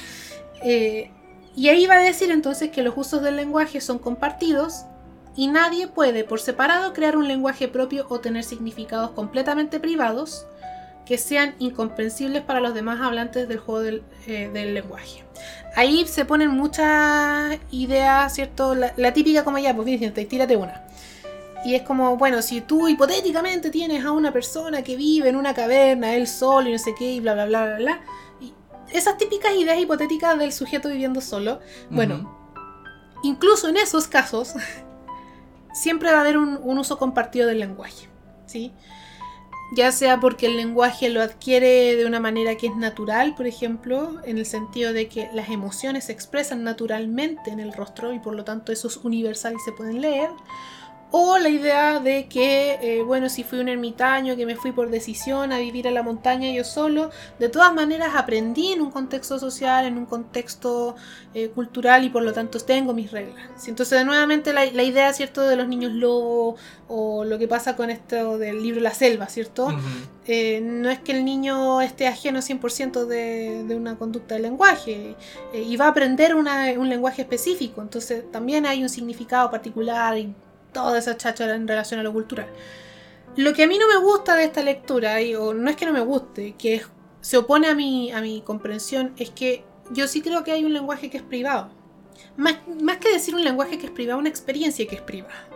[0.64, 1.12] Eh,
[1.56, 4.86] y ahí va a decir entonces que los usos del lenguaje son compartidos
[5.36, 10.46] y nadie puede por separado crear un lenguaje propio o tener significados completamente privados
[11.12, 15.26] que sean incomprensibles para los demás hablantes del juego del, eh, del lenguaje.
[15.76, 18.76] Ahí se ponen muchas ideas, ¿cierto?
[18.76, 20.86] La, la típica como ya, pues Vicente, tírate una.
[21.66, 25.54] Y es como, bueno, si tú hipotéticamente tienes a una persona que vive en una
[25.54, 28.02] caverna, él solo y no sé qué, y bla, bla, bla, bla, bla.
[28.40, 28.54] Y
[28.94, 32.40] esas típicas ideas hipotéticas del sujeto viviendo solo, bueno,
[33.22, 34.54] incluso en esos casos,
[35.74, 38.08] siempre va a haber un, un uso compartido del lenguaje,
[38.46, 38.72] ¿sí?
[39.74, 44.18] Ya sea porque el lenguaje lo adquiere de una manera que es natural, por ejemplo,
[44.26, 48.36] en el sentido de que las emociones se expresan naturalmente en el rostro y por
[48.36, 50.30] lo tanto eso es universal y se pueden leer,
[51.14, 54.90] O la idea de que, eh, bueno, si fui un ermitaño, que me fui por
[54.90, 59.38] decisión a vivir a la montaña yo solo, de todas maneras aprendí en un contexto
[59.38, 60.96] social, en un contexto
[61.34, 63.68] eh, cultural y por lo tanto tengo mis reglas.
[63.68, 67.90] Entonces, nuevamente, la, la, idea, ¿cierto?, de los niños lobos o lo que pasa con
[67.90, 69.68] esto del libro La Selva, ¿cierto?
[70.28, 75.18] Eh, no es que el niño esté ajeno 100% de, de, una conducta del lenguaje
[75.54, 80.34] y va a aprender una, un lenguaje específico, entonces también hay un significado particular y
[80.72, 82.48] toda esa cháchara en relación a lo cultural.
[83.36, 85.94] Lo que a mí no me gusta de esta lectura, o no es que no
[85.94, 86.82] me guste, que
[87.22, 90.74] se opone a mi, a mi comprensión, es que yo sí creo que hay un
[90.74, 91.70] lenguaje que es privado.
[92.36, 95.48] Más, más que decir un lenguaje que es privado, una experiencia que es privada.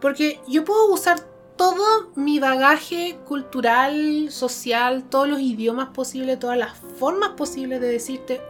[0.00, 1.20] Porque yo puedo usar
[1.56, 8.40] todo mi bagaje cultural, social, todos los idiomas posibles, todas las formas posibles de decirte,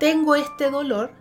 [0.00, 1.12] tengo este dolor,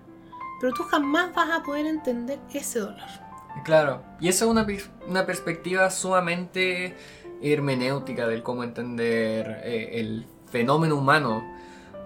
[0.60, 3.27] pero tú jamás vas a poder entender ese dolor.
[3.68, 4.66] Claro, y esa es una,
[5.10, 6.96] una perspectiva sumamente
[7.42, 11.44] hermenéutica del cómo entender eh, el fenómeno humano,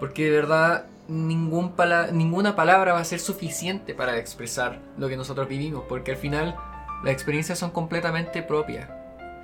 [0.00, 5.84] porque de verdad ninguna palabra va a ser suficiente para expresar lo que nosotros vivimos,
[5.88, 6.56] porque al final
[7.04, 8.90] las experiencias son completamente propias,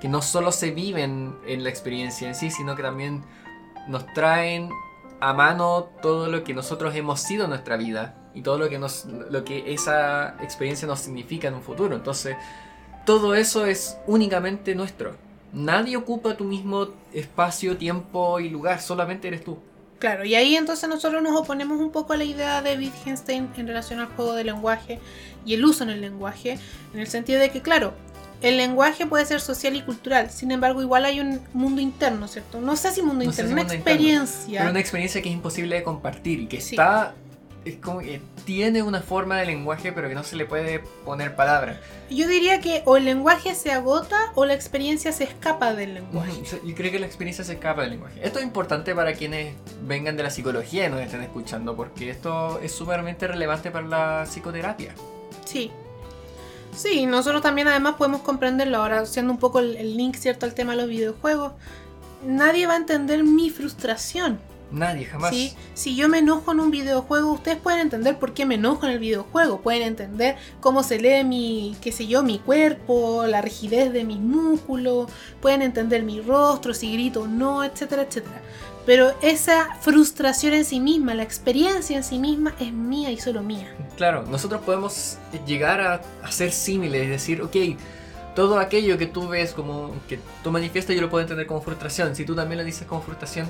[0.01, 3.23] que no solo se viven en la experiencia en sí, sino que también
[3.87, 4.67] nos traen
[5.21, 8.79] a mano todo lo que nosotros hemos sido en nuestra vida y todo lo que,
[8.79, 11.93] nos, lo que esa experiencia nos significa en un futuro.
[11.93, 12.37] Entonces,
[13.05, 15.17] todo eso es únicamente nuestro.
[15.51, 19.57] Nadie ocupa tu mismo espacio, tiempo y lugar, solamente eres tú.
[19.99, 23.67] Claro, y ahí entonces nosotros nos oponemos un poco a la idea de Wittgenstein en
[23.67, 24.99] relación al juego de lenguaje
[25.45, 26.57] y el uso en el lenguaje,
[26.93, 27.93] en el sentido de que, claro,
[28.41, 32.61] el lenguaje puede ser social y cultural, sin embargo, igual hay un mundo interno, ¿cierto?
[32.61, 34.59] No sé si mundo interno, una experiencia.
[34.61, 37.13] Pero una experiencia que es imposible de compartir y que está
[37.65, 41.35] es como que tiene una forma de lenguaje pero que no se le puede poner
[41.35, 41.79] palabra.
[42.09, 46.31] Yo diría que o el lenguaje se agota o la experiencia se escapa del lenguaje.
[46.65, 48.19] Yo creo que la experiencia se escapa del lenguaje.
[48.23, 52.59] Esto es importante para quienes vengan de la psicología y nos estén escuchando porque esto
[52.61, 54.93] es sumamente relevante para la psicoterapia.
[55.45, 55.71] Sí.
[56.75, 60.53] Sí, nosotros también además podemos comprenderlo ahora, siendo un poco el, el link cierto al
[60.53, 61.53] tema de los videojuegos.
[62.25, 64.39] Nadie va a entender mi frustración
[64.71, 65.31] Nadie, jamás.
[65.31, 65.53] ¿Sí?
[65.73, 68.93] Si yo me enojo en un videojuego, ustedes pueden entender por qué me enojo en
[68.93, 69.61] el videojuego.
[69.61, 74.19] Pueden entender cómo se lee mi, qué sé yo, mi cuerpo, la rigidez de mis
[74.19, 75.11] músculos.
[75.41, 78.41] Pueden entender mi rostro, si grito o no, etcétera, etcétera.
[78.85, 83.43] Pero esa frustración en sí misma, la experiencia en sí misma, es mía y solo
[83.43, 83.75] mía.
[83.97, 87.55] Claro, nosotros podemos llegar a, a ser símiles, es decir, ok,
[88.35, 92.15] todo aquello que tú ves como que tú manifiestas yo lo puedo entender como frustración.
[92.15, 93.49] Si tú también lo dices como frustración,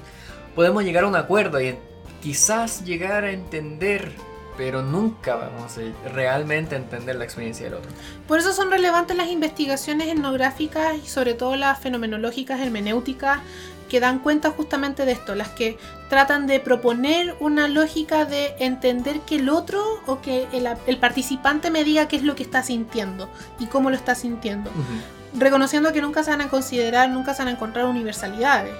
[0.59, 1.73] podemos llegar a un acuerdo y
[2.21, 4.11] quizás llegar a entender,
[4.57, 7.89] pero nunca vamos a realmente entender la experiencia del otro.
[8.27, 13.39] Por eso son relevantes las investigaciones etnográficas y sobre todo las fenomenológicas hermenéuticas
[13.87, 15.77] que dan cuenta justamente de esto, las que
[16.09, 21.85] tratan de proponer una lógica de entender que el otro o que el, participante me
[21.85, 24.71] diga qué es lo que está sintiendo y cómo lo está sintiendo
[25.33, 28.73] reconociendo que nunca se van a considerar, nunca se van a encontrar universalidades.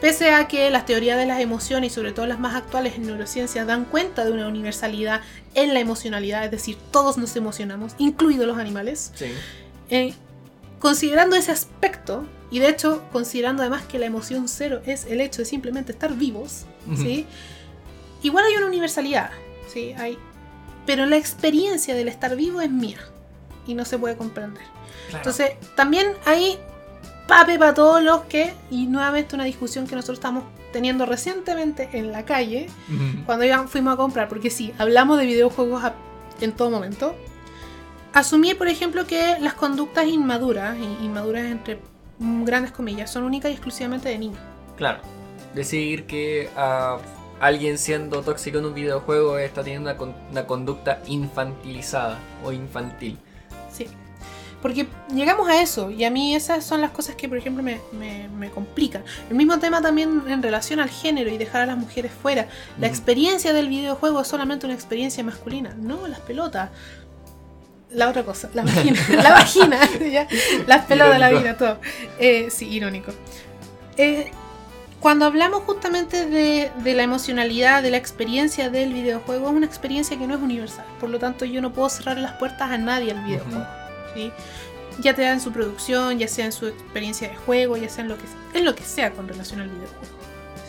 [0.00, 3.06] Pese a que las teorías de las emociones y sobre todo las más actuales en
[3.06, 5.20] neurociencia dan cuenta de una universalidad
[5.54, 9.12] en la emocionalidad, es decir, todos nos emocionamos, incluidos los animales.
[9.90, 10.14] Eh,
[10.78, 15.42] considerando ese aspecto, y de hecho considerando además que la emoción cero es el hecho
[15.42, 16.64] de simplemente estar vivos,
[16.96, 17.26] ¿sí?
[18.22, 19.30] igual hay una universalidad,
[19.72, 19.94] ¿sí?
[19.96, 20.18] hay...
[20.86, 22.98] pero la experiencia del estar vivo es mía
[23.66, 24.64] y no se puede comprender.
[25.14, 26.58] Entonces, también hay
[27.26, 32.12] pape para todos los que, y nuevamente una discusión que nosotros estamos teniendo recientemente en
[32.12, 32.68] la calle,
[33.26, 35.82] cuando ya fuimos a comprar, porque sí, hablamos de videojuegos
[36.40, 37.14] en todo momento.
[38.12, 41.78] Asumir, por ejemplo, que las conductas inmaduras, inmaduras entre
[42.18, 44.38] grandes comillas, son únicas y exclusivamente de niños.
[44.76, 45.00] Claro.
[45.54, 46.98] Decir que uh,
[47.40, 53.18] alguien siendo tóxico en un videojuego está teniendo una, una conducta infantilizada o infantil.
[54.62, 57.80] Porque llegamos a eso y a mí esas son las cosas que, por ejemplo, me,
[57.92, 59.02] me, complican.
[59.28, 62.46] El mismo tema también en relación al género y dejar a las mujeres fuera.
[62.78, 66.70] La experiencia del videojuego es solamente una experiencia masculina, no las pelotas.
[67.90, 69.80] La otra cosa, la vagina, la vagina,
[70.66, 71.78] las pelotas, la vida, todo.
[72.18, 73.12] Eh, sí, irónico.
[73.96, 74.30] Eh,
[75.00, 80.16] cuando hablamos justamente de, de, la emocionalidad, de la experiencia del videojuego, es una experiencia
[80.16, 80.86] que no es universal.
[81.00, 83.81] Por lo tanto, yo no puedo cerrar las puertas a nadie al videojuego.
[85.00, 88.10] Ya sea en su producción, ya sea en su experiencia de juego, ya sea en
[88.10, 90.02] lo que, en lo que sea con relación al videojuego.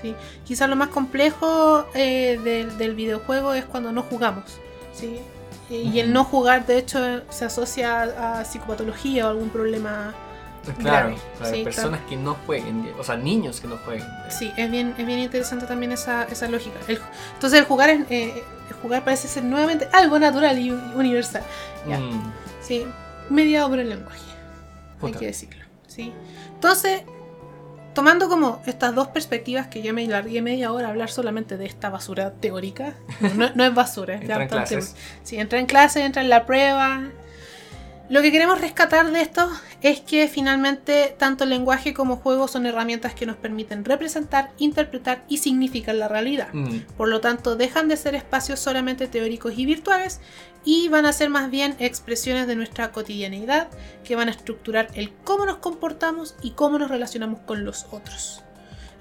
[0.02, 0.16] ¿sí?
[0.46, 2.40] Quizás lo más complejo eh,
[2.78, 4.60] del, videojuego es cuando no jugamos.
[4.94, 5.20] ¿sí?
[5.70, 10.14] Y el no jugar, de hecho, se asocia a psicopatología o algún problema.
[10.80, 11.52] Claro, grave.
[11.58, 14.08] Sí, personas que no jueguen, o sea, niños que no jueguen.
[14.30, 16.80] Sí, es bien, es bien interesante también esa, esa lógica.
[16.88, 17.02] El-
[17.34, 21.44] entonces el jugar, es, eh, el jugar parece ser nuevamente algo natural y universal.
[21.88, 21.98] Ya.
[22.00, 22.32] Mm,
[22.62, 22.86] Sí,
[23.30, 24.22] mediado por el lenguaje,
[25.02, 25.64] hay que decirlo.
[25.88, 26.14] ¿sí?
[26.54, 27.04] Entonces,
[27.94, 31.66] tomando como estas dos perspectivas que ya me largué media hora a hablar solamente de
[31.66, 32.96] esta basura teórica,
[33.36, 34.96] no, no es basura, es Entra en clases.
[35.24, 37.10] Sí, entra en clase, entra en la prueba.
[38.14, 39.50] Lo que queremos rescatar de esto
[39.82, 45.40] es que finalmente tanto lenguaje como juego son herramientas que nos permiten representar, interpretar y
[45.40, 46.50] significar la realidad.
[46.54, 50.22] Mm, Por lo tanto, dejan de ser espacios solamente teóricos y virtuales
[50.64, 53.70] y van a ser más bien expresiones de nuestra cotidianeidad
[54.04, 58.44] que van a estructurar el cómo nos comportamos y cómo nos relacionamos con los otros.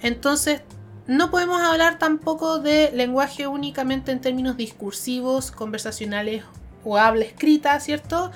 [0.00, 0.62] Entonces,
[1.06, 6.44] no podemos hablar tampoco de lenguaje únicamente en términos discursivos, conversacionales
[6.82, 8.32] o habla escrita, ¿cierto?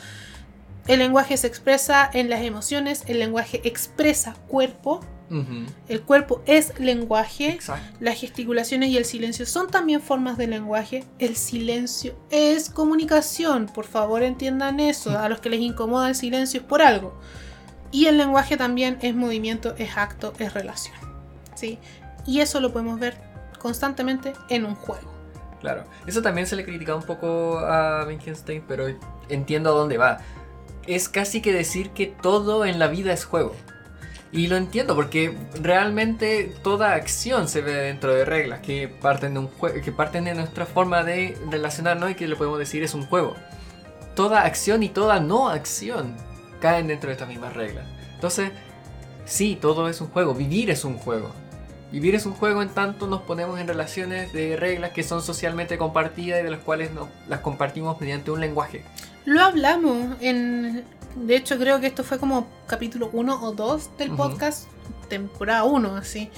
[0.86, 5.00] El lenguaje se expresa en las emociones, el lenguaje expresa cuerpo,
[5.88, 7.50] el cuerpo es lenguaje.
[7.50, 7.96] Exacto.
[8.00, 11.04] Las gesticulaciones y el silencio son también formas de lenguaje.
[11.18, 13.66] El silencio es comunicación.
[13.66, 15.18] Por favor, entiendan eso.
[15.18, 17.18] A los que les incomoda el silencio es por algo.
[17.90, 20.94] Y el lenguaje también es movimiento, es acto, es relación.
[21.54, 21.78] ¿Sí?
[22.26, 23.16] Y eso lo podemos ver
[23.58, 25.12] constantemente en un juego.
[25.60, 28.86] Claro, eso también se le critica un poco a Wittgenstein, pero
[29.28, 30.18] entiendo a dónde va.
[30.86, 33.54] Es casi que decir que todo en la vida es juego.
[34.32, 39.40] Y lo entiendo porque realmente toda acción se ve dentro de reglas que parten de
[39.40, 39.50] un
[39.82, 43.34] que parten de nuestra forma de relacionarnos y que le podemos decir es un juego.
[44.14, 46.16] Toda acción y toda no acción
[46.60, 47.86] caen dentro de estas mismas reglas.
[48.14, 48.50] Entonces,
[49.24, 51.32] sí, todo es un juego, vivir es un juego.
[51.92, 55.78] Vivir es un juego en tanto nos ponemos en relaciones de reglas que son socialmente
[55.78, 58.82] compartidas y de las cuales no, las compartimos mediante un lenguaje.
[59.26, 60.84] Lo hablamos en...
[61.16, 64.68] De hecho, creo que esto fue como capítulo 1 o 2 del podcast,
[65.08, 66.30] temporada 1, así.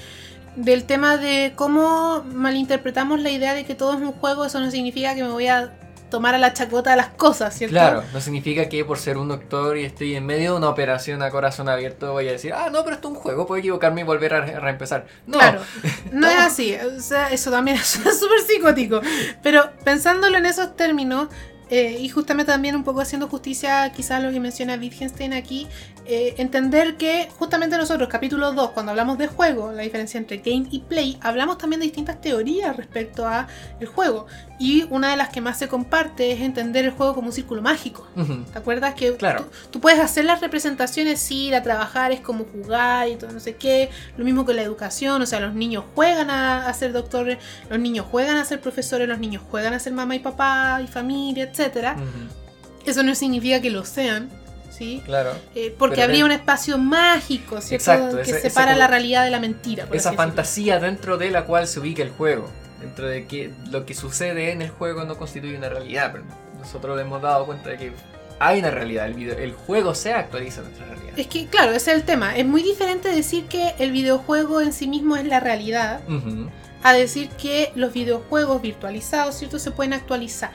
[0.56, 4.70] Del tema de cómo malinterpretamos la idea de que todo es un juego, eso no
[4.70, 5.78] significa que me voy a
[6.10, 7.72] tomar a la chacota las cosas, ¿cierto?
[7.72, 11.22] Claro, no significa que por ser un doctor y estoy en medio de una operación
[11.22, 14.00] a corazón abierto voy a decir, ah, no, pero esto es un juego, puedo equivocarme
[14.00, 15.06] y volver a, a reempezar.
[15.26, 15.60] No, Claro,
[16.12, 16.74] no es así.
[16.74, 19.00] O sea, eso también es súper psicótico.
[19.42, 21.28] Pero pensándolo en esos términos,
[21.70, 25.66] eh, y justamente también un poco haciendo justicia quizás a lo que menciona Wittgenstein aquí,
[26.06, 30.66] eh, entender que justamente nosotros, capítulo 2, cuando hablamos de juego, la diferencia entre game
[30.70, 33.46] y play, hablamos también de distintas teorías respecto a
[33.80, 34.26] el juego.
[34.58, 37.62] Y una de las que más se comparte es entender el juego como un círculo
[37.62, 38.08] mágico.
[38.52, 39.42] ¿Te acuerdas que Claro.
[39.44, 43.30] tú, tú puedes hacer las representaciones, sí, ir a trabajar es como jugar y todo
[43.30, 43.90] no sé qué?
[44.16, 47.38] Lo mismo con la educación, o sea, los niños juegan a, a ser doctores,
[47.70, 50.86] los niños juegan a ser profesores, los niños juegan a ser mamá y papá y
[50.88, 51.96] familia, etcétera.
[52.86, 54.30] Eso no significa que lo sean,
[54.70, 55.02] ¿sí?
[55.04, 55.32] Claro.
[55.54, 57.92] Eh, porque Pero habría un espacio mágico, ¿cierto?
[57.92, 59.86] Exacto, que ese- separa la realidad de la mentira.
[59.86, 60.24] por Esa decirlo.
[60.26, 62.48] fantasía dentro de la cual se ubica el juego.
[62.80, 66.12] Dentro de que lo que sucede en el juego no constituye una realidad.
[66.12, 66.24] Pero
[66.60, 67.92] nosotros hemos dado cuenta de que
[68.38, 69.06] hay una realidad.
[69.06, 71.18] El, video- el juego se actualiza a nuestra realidad.
[71.18, 72.36] Es que, claro, ese es el tema.
[72.36, 76.00] Es muy diferente decir que el videojuego en sí mismo es la realidad
[76.84, 79.58] a decir que los videojuegos virtualizados, ¿cierto?
[79.58, 80.52] Se pueden actualizar.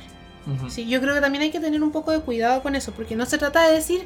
[0.69, 3.15] Sí, yo creo que también hay que tener un poco de cuidado con eso, porque
[3.15, 4.05] no se trata de decir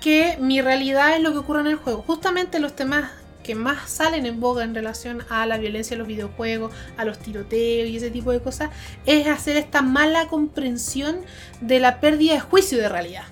[0.00, 2.02] que mi realidad es lo que ocurre en el juego.
[2.06, 3.10] Justamente los temas
[3.42, 7.18] que más salen en boga en relación a la violencia en los videojuegos, a los
[7.18, 8.70] tiroteos y ese tipo de cosas,
[9.06, 11.16] es hacer esta mala comprensión
[11.60, 13.24] de la pérdida de juicio de realidad.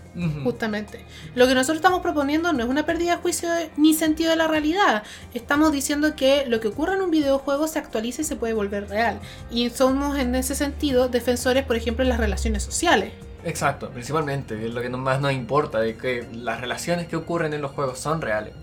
[0.44, 1.04] Justamente.
[1.34, 4.36] Lo que nosotros estamos proponiendo no es una pérdida de juicio de- ni sentido de
[4.36, 5.02] la realidad.
[5.34, 8.88] Estamos diciendo que lo que ocurre en un videojuego se actualiza y se puede volver
[8.88, 9.20] real.
[9.50, 13.12] Y somos en ese sentido defensores, por ejemplo, en las relaciones sociales.
[13.44, 17.60] Exacto, principalmente, es lo que más nos importa, de que las relaciones que ocurren en
[17.60, 18.54] los juegos son reales.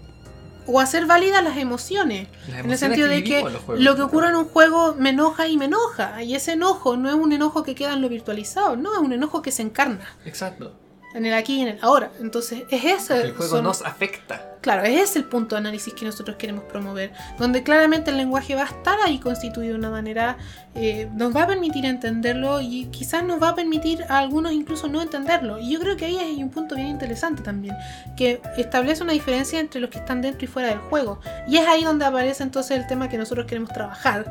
[0.65, 2.27] O hacer válidas las emociones.
[2.47, 3.79] Las En el sentido de que juegos.
[3.79, 6.23] lo que ocurre en un juego me enoja y me enoja.
[6.23, 9.13] Y ese enojo no es un enojo que queda en lo virtualizado, no, es un
[9.13, 10.73] enojo que se encarna Exacto.
[11.13, 12.11] En el aquí y en el ahora.
[12.19, 13.21] Entonces, es ese.
[13.21, 14.49] El juego son- nos afecta.
[14.61, 18.55] Claro, ese es el punto de análisis que nosotros queremos promover, donde claramente el lenguaje
[18.55, 20.37] va a estar ahí constituido de una manera,
[20.73, 24.87] eh, nos va a permitir entenderlo y quizás nos va a permitir a algunos incluso
[24.87, 25.59] no entenderlo.
[25.59, 27.75] Y yo creo que ahí hay un punto bien interesante también,
[28.15, 31.19] que establece una diferencia entre los que están dentro y fuera del juego.
[31.45, 34.23] Y es ahí donde aparece entonces el tema que nosotros queremos trabajar,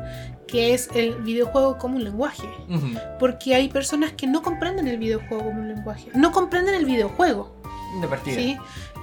[0.53, 2.47] que es el videojuego como un lenguaje.
[2.69, 2.89] Ujú.
[3.17, 7.59] Porque hay personas que no comprenden el videojuego como un lenguaje, no comprenden el videojuego.
[7.99, 8.35] De partida.
[8.35, 8.57] ¿sí?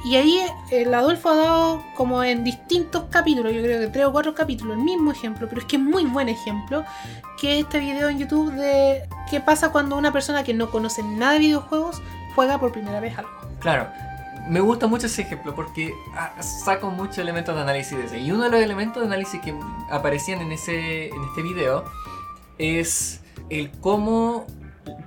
[0.04, 0.40] Y ahí
[0.70, 4.76] el Adolfo ha dado como en distintos capítulos, yo creo que tres o cuatro capítulos,
[4.76, 6.84] el mismo ejemplo, pero es que es muy buen ejemplo,
[7.36, 11.02] que es este video en YouTube de qué pasa cuando una persona que no conoce
[11.02, 12.00] nada de videojuegos
[12.36, 13.30] juega por primera vez algo.
[13.58, 13.88] Claro,
[14.50, 18.18] me gusta mucho ese ejemplo porque ah, saco muchos elementos de análisis de ese.
[18.18, 19.54] Y uno de los elementos de análisis que
[19.90, 21.84] aparecían en, ese, en este video
[22.58, 24.46] es el cómo,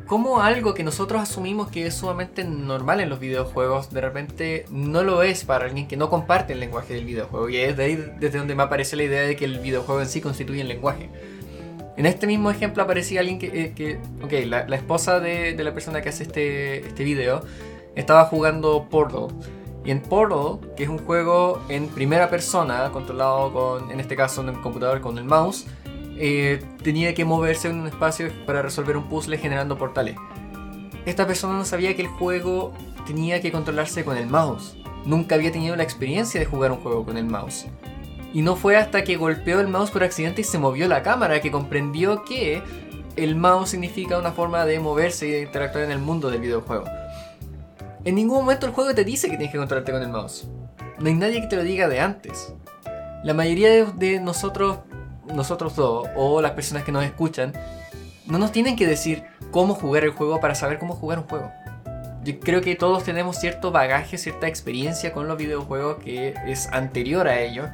[0.08, 5.04] cómo algo que nosotros asumimos que es sumamente normal en los videojuegos, de repente no
[5.04, 7.50] lo es para alguien que no comparte el lenguaje del videojuego.
[7.50, 10.08] Y es de ahí desde donde me aparece la idea de que el videojuego en
[10.08, 11.10] sí constituye el lenguaje.
[11.98, 15.74] En este mismo ejemplo aparecía alguien que, eh, que ok, la, esposa de, de, la
[15.74, 17.44] persona que hace este, este video
[17.96, 19.28] estaba jugando Portal.
[19.86, 24.42] Y en Portal, que es un juego en primera persona, controlado con, en este caso
[24.42, 25.66] en el computador con el mouse,
[26.18, 30.16] eh, tenía que moverse en un espacio para resolver un puzzle generando portales.
[31.06, 32.72] Esta persona no sabía que el juego
[33.06, 34.78] tenía que controlarse con el mouse.
[35.06, 37.66] Nunca había tenido la experiencia de jugar un juego con el mouse.
[38.34, 41.42] Y no fue hasta que golpeó el mouse por accidente y se movió la cámara
[41.42, 42.64] que comprendió que
[43.16, 46.86] el mouse significa una forma de moverse y de interactuar en el mundo del videojuego.
[48.06, 50.48] En ningún momento el juego te dice que tienes que controlarte con el mouse.
[51.00, 52.54] No hay nadie que te lo diga de antes.
[53.24, 54.80] La mayoría de, de nosotros,
[55.34, 57.54] nosotros dos, o las personas que nos escuchan,
[58.26, 61.52] no nos tienen que decir cómo jugar el juego para saber cómo jugar un juego.
[62.24, 67.28] Yo creo que todos tenemos cierto bagaje, cierta experiencia con los videojuegos que es anterior
[67.28, 67.66] a ello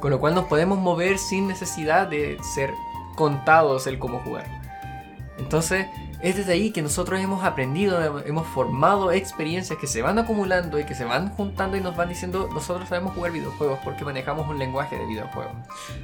[0.00, 2.70] con lo cual nos podemos mover sin necesidad de ser
[3.14, 4.46] contados el cómo jugar.
[5.38, 5.86] Entonces,
[6.22, 10.84] es desde ahí que nosotros hemos aprendido, hemos formado experiencias que se van acumulando y
[10.84, 14.58] que se van juntando y nos van diciendo, nosotros sabemos jugar videojuegos porque manejamos un
[14.58, 15.52] lenguaje de videojuegos.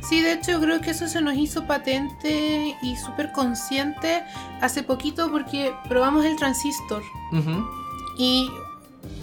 [0.09, 4.23] Sí, de hecho creo que eso se nos hizo patente y súper consciente
[4.61, 7.03] hace poquito porque probamos el transistor.
[7.33, 7.67] Uh -huh.
[8.19, 8.51] Y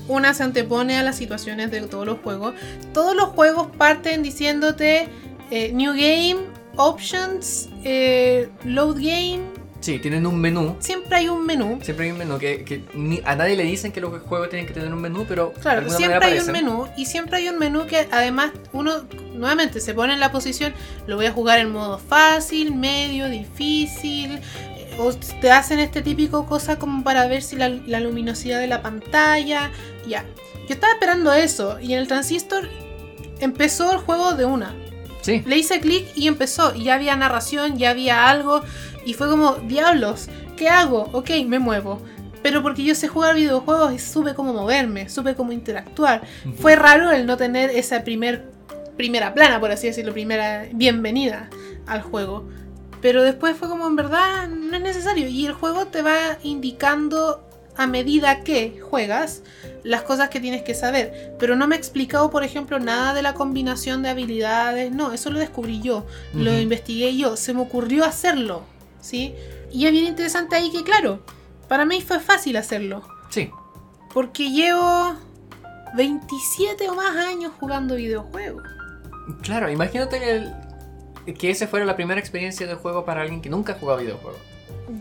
[0.08, 2.56] una se antepone a las situaciones de todos los juegos.
[2.94, 5.08] Todos los juegos parten diciéndote
[5.52, 6.38] eh, New Game,
[6.76, 9.59] Options, eh, Load Game.
[9.90, 10.76] Sí, tienen un menú.
[10.78, 11.80] Siempre hay un menú.
[11.82, 14.68] Siempre hay un menú que, que ni, a nadie le dicen que los juegos tienen
[14.68, 15.52] que tener un menú, pero.
[15.54, 16.88] Claro, siempre hay un menú.
[16.96, 19.02] Y siempre hay un menú que además uno
[19.34, 20.76] nuevamente se pone en la posición:
[21.08, 24.40] lo voy a jugar en modo fácil, medio, difícil,
[25.00, 28.84] o te hacen este típico cosa como para ver si la, la, luminosidad de la
[28.84, 29.72] pantalla.
[30.08, 30.24] Ya.
[30.68, 31.80] Yo estaba esperando eso.
[31.80, 32.70] Y en el transistor
[33.40, 34.76] empezó el juego de una.
[35.22, 35.42] Sí.
[35.48, 36.76] Le hice clic y empezó.
[36.76, 38.62] Y ya había narración, ya había algo.
[39.06, 41.10] Y fue como, diablos, ¿qué hago?
[41.14, 42.02] Ok, me muevo.
[42.42, 46.22] Pero porque yo sé jugar videojuegos y supe cómo moverme, supe cómo interactuar.
[46.46, 46.56] Uh -huh.
[46.56, 48.52] Fue raro el no tener esa primer,
[48.96, 51.50] primera plana, por así decirlo, primera bienvenida
[51.86, 52.48] al juego.
[53.02, 55.28] Pero después fue como en verdad no es necesario.
[55.28, 57.46] Y el juego te va indicando
[57.76, 59.42] a medida que juegas
[59.84, 61.34] las cosas que tienes que saber.
[61.40, 64.92] Pero no me ha explicado, por ejemplo, nada de la combinación de habilidades.
[64.92, 66.00] No, eso lo descubrí yo.
[66.34, 66.44] Uh -huh.
[66.44, 67.38] Lo investigué yo.
[67.38, 68.64] Se me ocurrió hacerlo.
[69.02, 69.36] ¿Sí?
[69.72, 71.20] Y es bien interesante ahí que, claro,
[71.68, 73.04] para mí fue fácil hacerlo.
[73.30, 73.52] Sí.
[74.14, 75.16] Porque llevo
[75.96, 78.64] 27 o más años jugando videojuegos.
[79.42, 80.54] Claro, imagínate que el,
[81.36, 84.42] que esa fuera la primera experiencia de juego para alguien que nunca ha jugado videojuegos.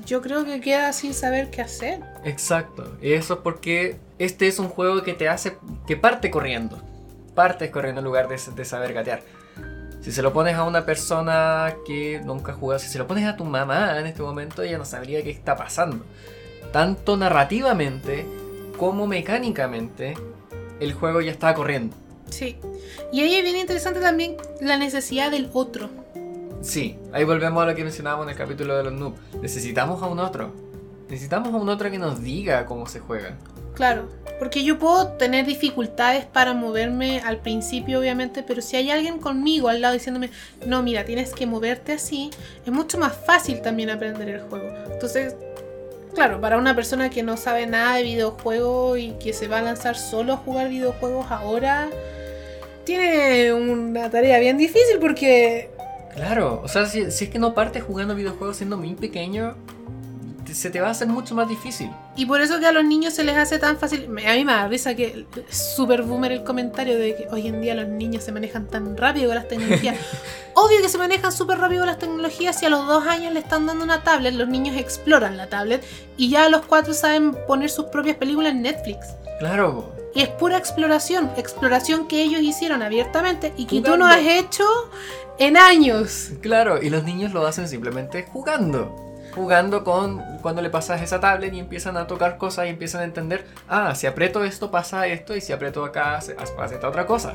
[0.04, 2.00] Yo creo que queda sin saber qué hacer.
[2.24, 2.96] Exacto.
[3.00, 5.56] Y eso es porque este es un juego que te hace.
[5.86, 6.82] que parte corriendo.
[7.34, 9.22] Partes corriendo en lugar de, de saber gatear.
[10.00, 13.26] Si se lo pones a una persona que nunca ha jugado, si se lo pones
[13.26, 16.04] a tu mamá en este momento, ella no sabría qué está pasando.
[16.72, 18.26] Tanto narrativamente
[18.78, 20.14] como mecánicamente,
[20.80, 21.96] el juego ya está corriendo.
[22.30, 22.56] Sí.
[23.12, 25.88] Y ahí es bien interesante también la necesidad del otro.
[26.60, 29.18] Sí, ahí volvemos a lo que mencionábamos en el capítulo de los noobs.
[29.40, 30.52] Necesitamos a un otro.
[31.08, 33.36] Necesitamos a un otro que nos diga cómo se juega.
[33.78, 34.08] Claro,
[34.40, 39.68] porque yo puedo tener dificultades para moverme al principio, obviamente, pero si hay alguien conmigo
[39.68, 40.30] al lado diciéndome,
[40.66, 42.30] no, mira, tienes que moverte así,
[42.66, 44.68] es mucho más fácil también aprender el juego.
[44.90, 45.36] Entonces,
[46.12, 49.62] claro, para una persona que no sabe nada de videojuegos y que se va a
[49.62, 51.88] lanzar solo a jugar videojuegos ahora,
[52.82, 55.70] tiene una tarea bien difícil porque
[56.16, 59.54] Claro, o sea, si, si, es que no partes jugando videojuegos siendo muy pequeño,
[60.54, 61.90] se te va a hacer mucho más difícil.
[62.16, 64.04] Y por eso que a los niños se les hace tan fácil.
[64.04, 67.60] A mí me da risa que es super boomer el comentario de que hoy en
[67.60, 69.96] día los niños se manejan tan rápido con las tecnologías.
[70.54, 72.58] Obvio que se manejan súper rápido con las tecnologías.
[72.58, 75.84] Si a los dos años le están dando una tablet, los niños exploran la tablet
[76.16, 79.06] y ya a los cuatro saben poner sus propias películas en Netflix.
[79.38, 79.94] Claro.
[80.14, 83.92] Y es pura exploración, exploración que ellos hicieron abiertamente y que jugando.
[83.92, 84.64] tú no has hecho
[85.38, 86.30] en años.
[86.40, 89.07] Claro, y los niños lo hacen simplemente jugando.
[89.34, 93.04] Jugando con cuando le pasas esa tablet y empiezan a tocar cosas y empiezan a
[93.04, 96.20] entender, ah, si aprieto esto pasa esto y si aprieto acá
[96.56, 97.34] pasa esta otra cosa.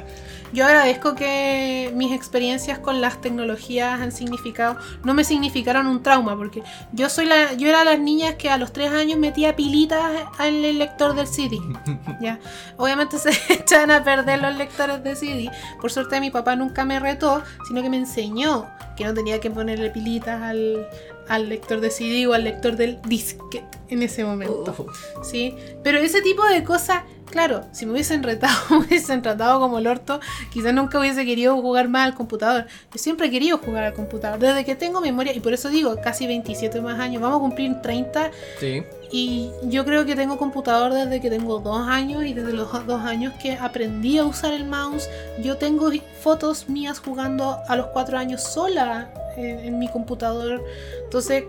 [0.53, 6.37] Yo agradezco que mis experiencias con las tecnologías han significado, no me significaron un trauma,
[6.37, 10.11] porque yo soy la, yo era las niñas que a los tres años metía pilitas
[10.39, 11.57] en el lector del CD.
[12.21, 12.39] ¿ya?
[12.77, 15.51] Obviamente se echan a perder los lectores de CD.
[15.81, 19.49] Por suerte mi papá nunca me retó, sino que me enseñó que no tenía que
[19.49, 20.87] ponerle pilitas al,
[21.27, 24.75] al lector de CD o al lector del disquete en ese momento.
[24.77, 25.23] Oh.
[25.23, 25.55] ¿Sí?
[25.83, 27.03] Pero ese tipo de cosas,
[27.33, 30.19] claro, si me hubiesen retado, me hubiesen tratado como el orto,
[30.51, 32.67] quizás nunca hubiese querido jugar más al computador.
[32.93, 35.99] Yo siempre he querido jugar al computador, desde que tengo memoria, y por eso digo,
[36.01, 38.29] casi 27 más años, vamos a cumplir 30.
[38.59, 38.83] Sí.
[39.11, 43.01] Y yo creo que tengo computador desde que tengo dos años y desde los dos
[43.01, 45.09] años que aprendí a usar el mouse.
[45.41, 45.89] Yo tengo
[46.21, 50.63] fotos mías jugando a los cuatro años sola en, en mi computador.
[51.03, 51.45] Entonces,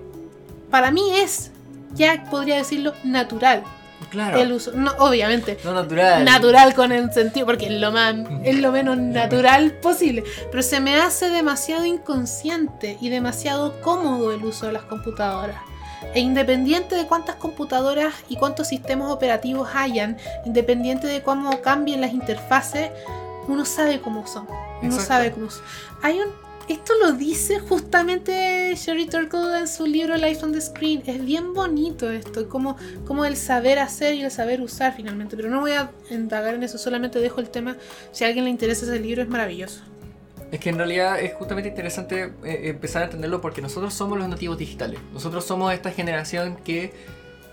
[0.71, 1.51] para mí es,
[1.95, 3.63] ya podría decirlo, natural
[4.11, 4.39] Claro.
[4.39, 4.73] el uso.
[4.75, 5.59] No, obviamente.
[5.65, 6.25] No natural.
[6.25, 10.25] Natural con el sentido, porque es lo más, es lo menos natural posible.
[10.51, 15.57] Pero se me hace demasiado inconsciente y demasiado cómodo el uso de las computadoras.
[16.15, 22.13] E independiente de cuántas computadoras y cuántos sistemas operativos hayan, independiente de cómo cambien las
[22.13, 22.91] interfaces,
[23.49, 24.47] uno sabe cómo son.
[24.49, 25.07] Uno Exacto.
[25.07, 25.63] sabe cómo son.
[26.03, 26.44] Hay un.
[26.69, 31.03] Esto lo dice justamente Sherry Turkle en su libro Life on the Screen.
[31.05, 35.37] Es bien bonito esto, como, como el saber hacer y el saber usar finalmente.
[35.37, 37.77] Pero no voy a indagar en eso, solamente dejo el tema.
[38.13, 39.83] Si a alguien le interesa ese libro, es maravilloso.
[40.51, 44.29] Es que en realidad es justamente interesante eh, empezar a entenderlo porque nosotros somos los
[44.29, 45.01] nativos digitales.
[45.13, 46.95] Nosotros somos esta generación que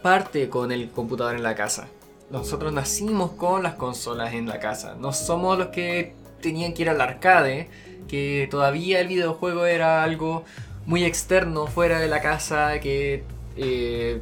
[0.01, 1.88] parte con el computador en la casa.
[2.30, 4.95] Nosotros nacimos con las consolas en la casa.
[4.97, 7.70] No somos los que tenían que ir al arcade,
[8.12, 10.43] que todavía el videojuego era algo
[10.86, 13.24] muy externo, fuera de la casa, que
[13.55, 14.22] eh,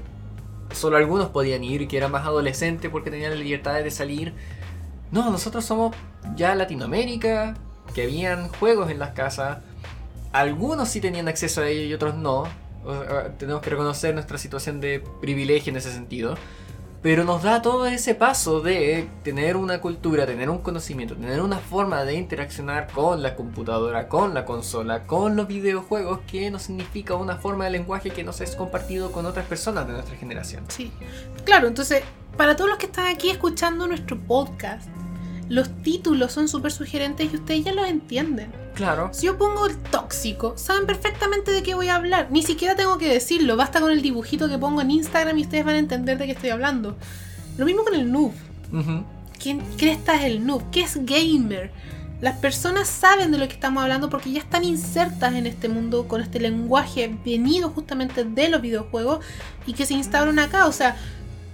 [0.72, 4.34] solo algunos podían ir que era más adolescente porque tenían la libertad de salir.
[5.12, 5.96] No, nosotros somos
[6.36, 7.56] ya Latinoamérica,
[7.96, 9.58] que habían juegos en las casas.
[10.34, 12.44] Algunos sí tenían acceso a ellos y otros no.
[13.40, 16.36] Tenemos que reconocer nuestra situación de privilegio en ese sentido.
[17.02, 21.60] Pero nos da todo ese paso de tener una cultura, tener un conocimiento, tener una
[21.60, 27.16] forma de interaccionar con la computadora, con la consola, con los videojuegos, que nos significa
[27.16, 30.66] una forma de lenguaje que nos es compartido con otras personas de nuestra generación.
[30.68, 30.92] Sí.
[31.46, 32.04] Claro, entonces,
[32.36, 34.90] para todos los que están aquí escuchando nuestro podcast,
[35.50, 38.52] los títulos son súper sugerentes y ustedes ya los entienden.
[38.76, 39.10] Claro.
[39.12, 42.28] Si yo pongo el tóxico, saben perfectamente de qué voy a hablar.
[42.30, 45.66] Ni siquiera tengo que decirlo, basta con el dibujito que pongo en Instagram y ustedes
[45.66, 46.96] van a entender de qué estoy hablando.
[47.58, 48.32] Lo mismo con el noob.
[48.72, 49.04] Ujú.
[49.42, 50.70] ¿Quién cresta es el noob?
[50.70, 51.72] ¿Qué es gamer?
[52.22, 56.08] Las personas saben de lo que estamos hablando porque ya están insertas en este mundo
[56.08, 59.26] con este lenguaje venido justamente de los videojuegos
[59.66, 60.68] y que se instauran acá.
[60.68, 60.98] O sea,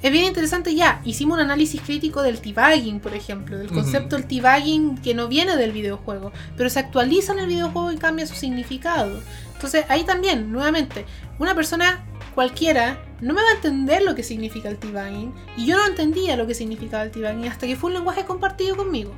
[0.05, 1.01] es bien interesante ya.
[1.03, 5.57] Hicimos un análisis crítico del debugging, por ejemplo, del concepto del debugging que no viene
[5.57, 9.19] del videojuego, pero se actualiza en el videojuego y cambia su significado.
[9.53, 11.05] Entonces ahí también, nuevamente,
[11.39, 15.75] una persona cualquiera no me va a entender lo que significa el debugging y yo
[15.75, 19.11] no entendía lo que significaba el debugging hasta que fue un lenguaje compartido conmigo.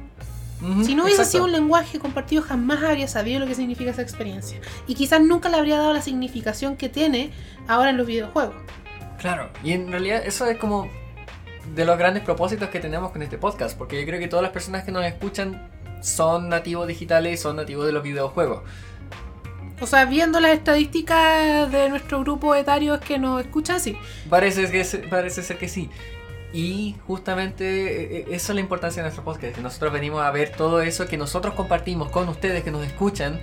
[0.61, 1.31] Ujú, Si no hubiese exacto.
[1.31, 4.61] sido un lenguaje compartido, jamás habría sabido lo que significa esa experiencia.
[4.87, 7.31] Y quizás nunca le habría dado la significación que tiene
[7.67, 8.55] ahora en los videojuegos.
[9.19, 10.89] Claro, y en realidad eso es como
[11.75, 14.51] de los grandes propósitos que tenemos con este podcast, porque yo creo que todas las
[14.51, 15.69] personas que nos escuchan
[16.01, 18.63] son nativos digitales y son nativos de los videojuegos.
[19.79, 23.95] O sea, viendo las estadísticas de nuestro grupo etario que nos escuchan, sí.
[24.29, 25.89] Parece, que, parece ser que sí.
[26.51, 30.31] Y justamente eh, eh, eso es la importancia de nuestro podcast, que nosotros venimos a
[30.31, 33.39] ver todo eso que nosotros compartimos con ustedes que nos escuchan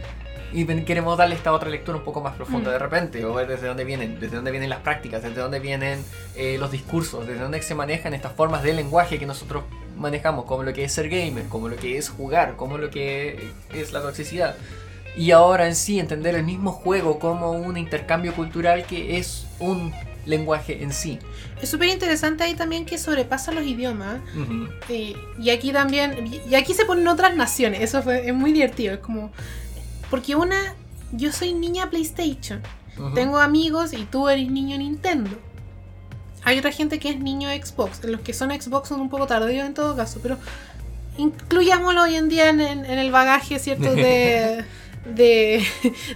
[0.54, 2.72] y queremos darle esta otra lectura un poco más profunda Mm.
[2.72, 6.02] de repente, o ver desde dónde vienen, desde dónde vienen las prácticas, desde dónde vienen
[6.36, 9.64] eh, los discursos, desde dónde se manejan estas formas de lenguaje que nosotros
[9.96, 13.50] manejamos, como lo que es ser gamer, como lo que es jugar, como lo que
[13.72, 14.54] es la toxicidad.
[15.16, 19.92] Y ahora en sí entender el mismo juego como un intercambio cultural que es un
[20.26, 21.18] lenguaje en sí.
[21.60, 24.20] Es súper interesante ahí también que sobrepasa los idiomas.
[24.36, 24.68] Ujú.
[24.88, 28.94] Eh, y aquí también, y aquí se ponen otras naciones, eso fue, es muy divertido,
[28.94, 29.30] es como,
[30.10, 30.74] porque una,
[31.12, 32.60] yo soy niña PlayStation,
[33.14, 35.30] tengo amigos y tú eres niño Nintendo.
[36.44, 39.66] Hay otra gente que es niño Xbox, los que son Xbox son un poco tardíos
[39.66, 40.36] en todo caso, pero
[41.18, 43.94] incluyámoslo hoy en día en, en- en el bagaje, ¿cierto?
[43.94, 44.64] De,
[45.14, 45.62] de,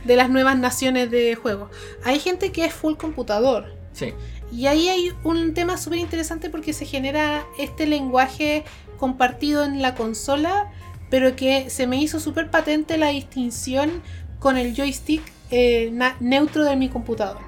[0.04, 1.70] de las nuevas naciones de juego.
[2.04, 4.14] Hay gente que es full computador, Sí.
[4.52, 8.64] y ahí hay un tema súper interesante porque se genera este lenguaje
[8.98, 10.70] compartido en la consola,
[11.10, 14.02] pero que se me hizo súper patente la distinción
[14.38, 17.38] con el joystick eh, neutro de mi computador.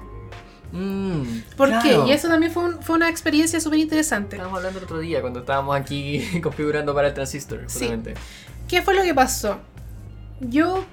[0.71, 1.21] Mm,
[1.57, 1.83] ¿Por claro.
[2.05, 2.09] qué?
[2.09, 4.37] Y eso también fue, un- fue una experiencia súper interesante.
[4.37, 7.79] Estábamos hablando el otro día cuando estábamos aquí configurando para el transistor, Sí.
[7.79, 8.13] justamente.
[8.67, 9.59] ¿Qué fue lo que pasó?
[10.39, 10.85] Yo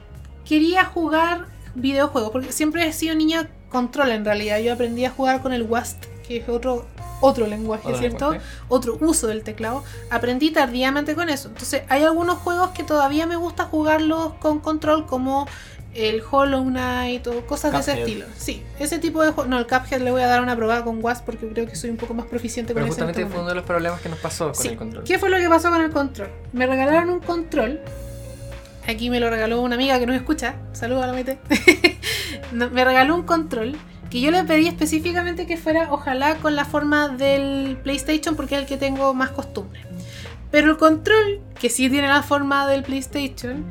[0.45, 4.59] quería jugar videojuegos, porque siempre he sido niña control en realidad.
[4.59, 5.97] Yo aprendí a jugar con el WASD,
[6.27, 6.87] que es otro,
[7.21, 8.31] otro lenguaje, Otro ¿cierto?
[8.33, 8.51] lenguaje.
[8.69, 9.85] Otro uso del teclado.
[10.11, 11.49] Aprendí tardíamente con eso.
[11.49, 15.47] Entonces, hay algunos juegos que todavía me gusta jugarlos con control, como
[15.95, 18.27] el Hollow Knight o cosas de ese estilo.
[18.37, 19.49] Sí, ese tipo de juegos.
[19.49, 21.91] No, el Cuphead le voy a dar una probada con WASD porque creo que soy
[21.91, 24.01] un poco más proficiente Pero con ese en justamente este fue uno de los problemas
[24.01, 24.69] que nos pasó con Sí.
[24.69, 25.05] el control.
[25.05, 26.29] ¿Qué fue lo que pasó con el control?
[26.53, 27.81] Me regalaron un control.
[28.87, 30.57] Aquí me lo regaló una amiga que nos escucha.
[30.73, 31.19] Saludos a la.
[32.53, 33.77] No, me regaló un control
[34.11, 38.63] que yo le pedí específicamente que fuera, ojalá, con la forma del PlayStation porque es
[38.63, 39.81] el que tengo más costumbre.
[40.51, 43.65] Pero el control, que sí tiene la forma del PlayStation,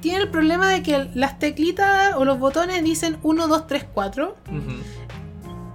[0.00, 4.36] tiene el problema de que las teclitas o los botones dicen 1, 2, 3, 4.
[4.48, 4.56] Ujú.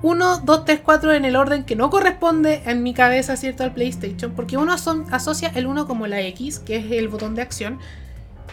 [0.01, 3.64] 1, 2, 3, 4 en el orden que no corresponde en mi cabeza, ¿cierto?
[3.64, 4.34] Al PlayStation.
[4.36, 7.80] Porque uno aso- asocia el 1 como la X, que es el botón de acción.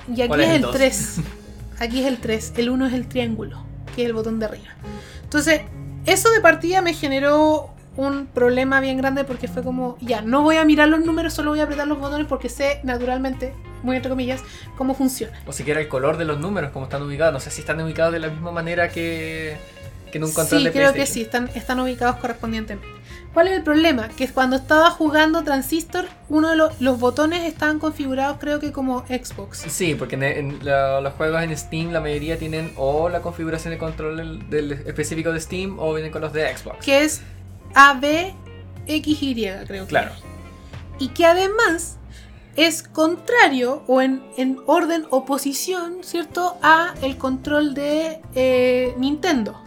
[0.09, 0.73] Y aquí ¿Cuál es es el el dos?
[0.77, 1.21] 3.
[1.81, 2.53] Aquí es el 3.
[2.57, 4.69] El 1 es el triángulo, que es el botón de arriba.
[5.33, 5.63] Entonces,
[6.05, 10.57] eso de partida me generó un problema bien grande porque fue como, ya, no voy
[10.57, 14.11] a mirar los números, solo voy a apretar los botones porque sé naturalmente, muy entre
[14.11, 14.43] comillas,
[14.77, 15.33] cómo funciona.
[15.47, 17.33] O siquiera el color de los números, como están ubicados.
[17.33, 19.57] No sé si están ubicados de la misma manera que,
[20.11, 22.87] que en un control Sí, de creo que sí, están, están ubicados correspondientemente.
[23.35, 24.09] ¿Cuál es el problema?
[24.09, 29.01] Que cuando estaba jugando Transistor, uno de los, los botones estaban configurados creo que como
[29.07, 29.65] Xbox.
[29.69, 33.73] Sí, porque en, en la- los juegos en Steam la mayoría tienen o la configuración
[33.73, 36.85] de control del, del específico de Steam o vienen con los de Xbox.
[36.85, 37.23] Que es
[38.87, 39.35] ABXY,
[39.67, 39.89] creo que.
[39.89, 40.13] Claro.
[40.99, 41.97] Y que además
[42.57, 46.59] es contrario o en, en orden o posición, ¿cierto?
[46.63, 49.59] A el control de eh, Nintendo.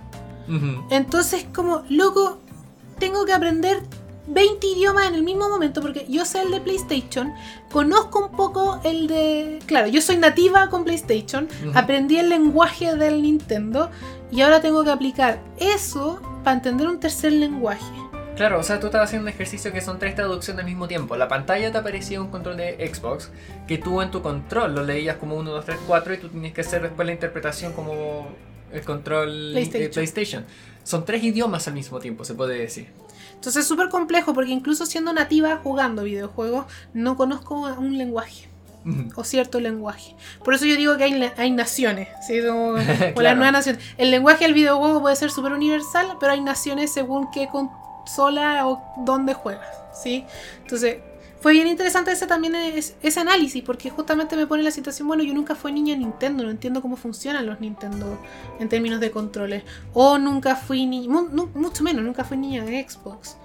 [0.91, 2.37] Entonces, como, loco,
[2.99, 3.81] tengo que aprender
[4.27, 7.33] 20 idiomas en el mismo momento porque yo sé el de PlayStation,
[7.71, 9.59] conozco un poco el de...
[9.65, 13.91] Claro, yo soy nativa con PlayStation, aprendí el lenguaje del Nintendo
[14.31, 17.85] y ahora tengo que aplicar eso para entender un tercer lenguaje.
[18.35, 21.15] Claro, o sea, tú estabas haciendo un ejercicio que son tres traducciones al mismo tiempo.
[21.15, 23.31] La pantalla te aparecía un control de Xbox
[23.65, 26.53] que tú en tu control lo leías como 1, 2, 3, 4 y tú tenías
[26.53, 28.27] que hacer después la interpretación como
[28.73, 30.43] el control de PlayStation.
[30.85, 32.87] Son tres idiomas al mismo tiempo, se puede decir.
[33.33, 38.47] Entonces es súper complejo porque incluso siendo nativa jugando videojuegos, no conozco un lenguaje.
[39.15, 40.15] O cierto lenguaje.
[40.43, 42.39] Por eso yo digo que hay, hay naciones, ¿sí?
[42.47, 43.35] Como, o las Claro.
[43.37, 43.83] nuevas naciones.
[43.97, 48.79] El lenguaje del videojuego puede ser súper universal, pero hay naciones según qué consola o
[49.03, 49.67] dónde juegas,
[50.03, 50.23] ¿sí?
[50.61, 50.97] Entonces,
[51.45, 55.07] fue bien interesante ese también es- ese análisis, porque justamente me pone en la situación,
[55.07, 58.17] bueno, yo nunca fui niña Nintendo, no entiendo cómo funcionan los Nintendo
[58.59, 59.63] en términos de controles.
[59.93, 61.07] O nunca fui niña,
[61.53, 63.37] mucho menos, nunca fui niña de Xbox.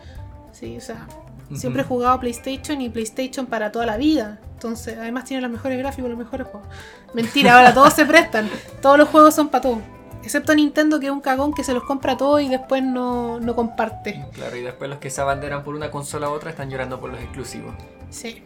[0.50, 1.06] Sí, o sea,
[1.54, 4.38] Siempre he jugado PlayStation y PlayStation para toda la vida.
[4.54, 6.66] Entonces, además tiene los mejores gráficos, los mejores juegos.
[7.12, 8.48] Mentira, ahora todos se prestan.
[8.80, 9.78] Todos los juegos son para todos.
[10.22, 13.54] Excepto Nintendo, que es un cagón que se los compra todos y después no, no
[13.54, 14.26] comparte.
[14.32, 17.10] Claro, y después los que se abanderan por una consola u otra están llorando por
[17.10, 17.74] los exclusivos.
[18.10, 18.42] Sí.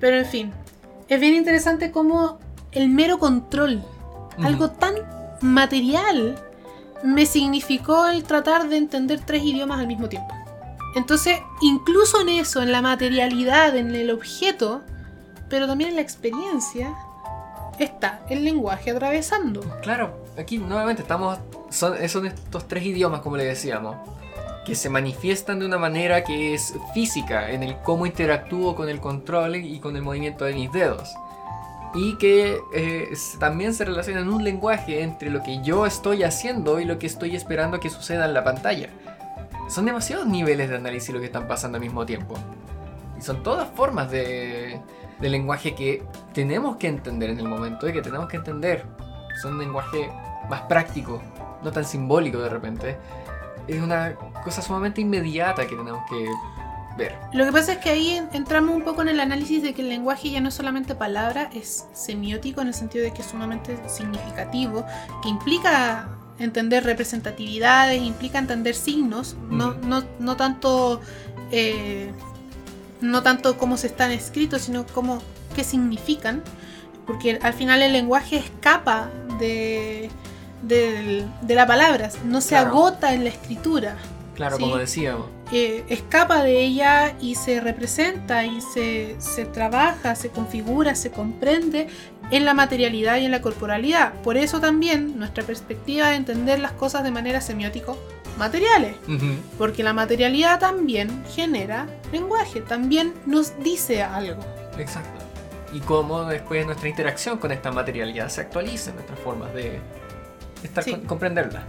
[0.00, 0.52] Pero en fin,
[1.08, 2.38] es bien interesante cómo
[2.72, 3.84] el mero control,
[4.38, 4.94] algo tan
[5.40, 6.36] material,
[7.04, 10.34] me significó el tratar de entender tres idiomas al mismo tiempo.
[10.94, 14.82] Entonces, incluso en eso, en la materialidad, en el objeto,
[15.48, 16.94] pero también en la experiencia,
[17.82, 19.60] está el lenguaje atravesando.
[19.82, 21.38] Claro, aquí nuevamente estamos.
[21.70, 23.96] Son, son estos tres idiomas, como le decíamos,
[24.64, 29.00] que se manifiestan de una manera que es física en el cómo interactúo con el
[29.00, 31.14] control y con el movimiento de mis dedos.
[31.94, 36.80] Y que eh, también se relaciona en un lenguaje entre lo que yo estoy haciendo
[36.80, 38.88] y lo que estoy esperando que suceda en la pantalla.
[39.68, 42.34] Son demasiados niveles de análisis lo que están pasando al mismo tiempo.
[43.18, 44.80] Y son todas formas de,
[45.22, 46.02] de lenguaje que
[46.34, 48.84] tenemos que entender en el momento y que tenemos que entender.
[49.40, 50.10] Son un lenguaje
[50.50, 51.22] más práctico,
[51.62, 52.98] no tan simbólico de repente.
[53.66, 54.14] Es una
[54.44, 56.26] cosa sumamente inmediata que tenemos que
[56.98, 57.16] ver.
[57.32, 59.80] Lo que pasa es que ahí en- entramos un poco en el análisis de que
[59.82, 63.28] el lenguaje ya no es solamente palabra, es semiótico en el sentido de que es
[63.28, 64.84] sumamente significativo,
[65.22, 66.08] que implica
[66.38, 71.00] entender representatividades, implica entender signos, no, no, no tanto
[71.52, 72.10] eh,
[73.02, 75.20] no tanto cómo se están escritos, sino cómo
[75.54, 76.42] qué significan,
[77.06, 80.08] porque al final el lenguaje escapa de,
[80.62, 82.68] del- de la palabra, no se Claro.
[82.68, 83.96] agota en la escritura
[84.34, 84.62] Claro, Sí.
[84.62, 85.26] como decíamos.
[85.52, 91.88] eh, escapa de ella y se representa y se, se trabaja, se configura, se comprende
[92.30, 94.14] en la materialidad y en la corporalidad.
[94.22, 97.98] Por eso también nuestra perspectiva de entender las cosas de manera semiótico
[98.38, 98.96] materiales.
[99.58, 104.42] Porque la materialidad también genera lenguaje, también nos dice algo.
[104.78, 105.20] Exacto.
[105.72, 109.80] Y cómo después nuestra interacción con esta materialidad se actualiza en nuestras formas de
[110.62, 110.90] estar Sí.
[110.92, 111.64] con- comprenderla.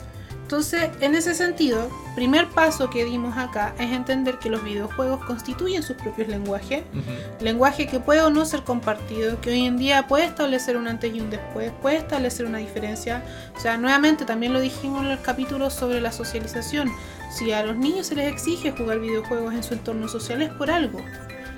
[0.54, 5.82] Entonces, en ese sentido, primer paso que dimos acá es entender que los videojuegos constituyen
[5.82, 7.43] sus propios lenguajes, Ujú.
[7.43, 11.12] lenguaje que puede o no ser compartido, que hoy en día puede establecer un antes
[11.12, 13.24] y un después, puede establecer una diferencia.
[13.58, 16.91] O sea, nuevamente también lo dijimos en el capítulo sobre la socialización.
[17.32, 20.70] Si a los niños se les exige jugar videojuegos en su entorno social es por
[20.70, 21.01] algo.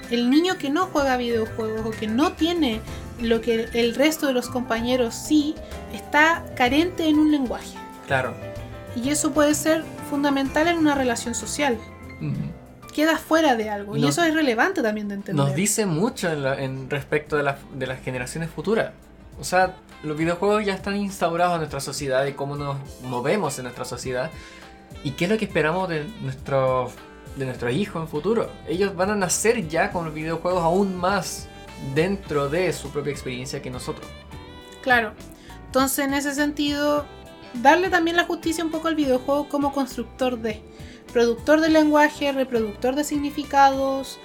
[0.10, 2.80] El niño que no juega videojuegos o que no tiene
[3.20, 5.54] lo que el resto de los compañeros sí,
[5.94, 7.78] está carente en un lenguaje.
[8.08, 8.55] Claro.
[8.96, 11.78] Y eso puede ser fundamental en una relación social.
[12.94, 13.98] Queda fuera de algo.
[13.98, 15.46] y eso es relevante también de entender.
[15.46, 18.92] Nos dice mucho en, la- en respecto de, las- de las generaciones futuras.
[19.38, 23.64] O sea, los videojuegos ya están instaurados en nuestra sociedad y cómo nos movemos en
[23.64, 24.32] nuestra sociedad.
[25.04, 26.94] ¿Y qué es lo que esperamos de nuestros,
[27.36, 28.50] de nuestros hijos en futuro?
[28.66, 31.50] Ellos van a nacer ya con los videojuegos aún más
[31.94, 34.08] dentro de su propia experiencia que nosotros.
[34.82, 35.12] Claro.
[35.66, 37.06] Entonces, en ese sentido,
[37.62, 40.62] darle también la justicia un poco al videojuego como constructor de,
[41.12, 44.20] productor de lenguaje, reproductor de significados,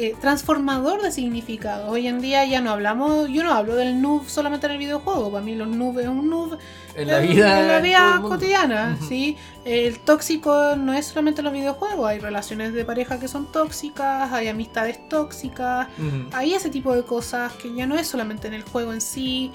[0.00, 1.90] eh, transformador de significados.
[1.90, 5.32] Hoy en día ya no hablamos, yo no hablo del noob solamente en el videojuego.
[5.32, 6.56] Para mí los noob es un noob
[6.94, 8.96] En la vida, en la cotidiana.
[9.08, 9.36] ¿sí?
[9.64, 14.32] El tóxico no es solamente en los videojuegos, hay relaciones de pareja que son tóxicas,
[14.32, 15.88] hay amistades tóxicas,
[16.32, 19.50] hay ese tipo de cosas que ya no es solamente en el juego en sí.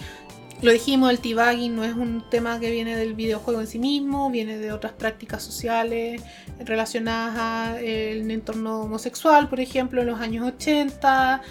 [0.63, 4.31] Lo dijimos, el teabagging no es un tema que viene del videojuego en sí mismo,
[4.31, 6.21] viene de otras prácticas sociales
[6.57, 11.41] relacionadas al entorno homosexual, por ejemplo, en los años 80.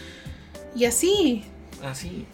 [0.75, 1.45] Y así.
[1.85, 2.25] Así.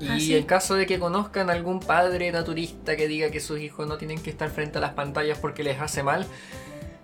[0.00, 0.34] Y Así.
[0.34, 4.22] en caso de que conozcan algún padre naturista que diga que sus hijos no tienen
[4.22, 6.24] que estar frente a las pantallas porque les hace mal,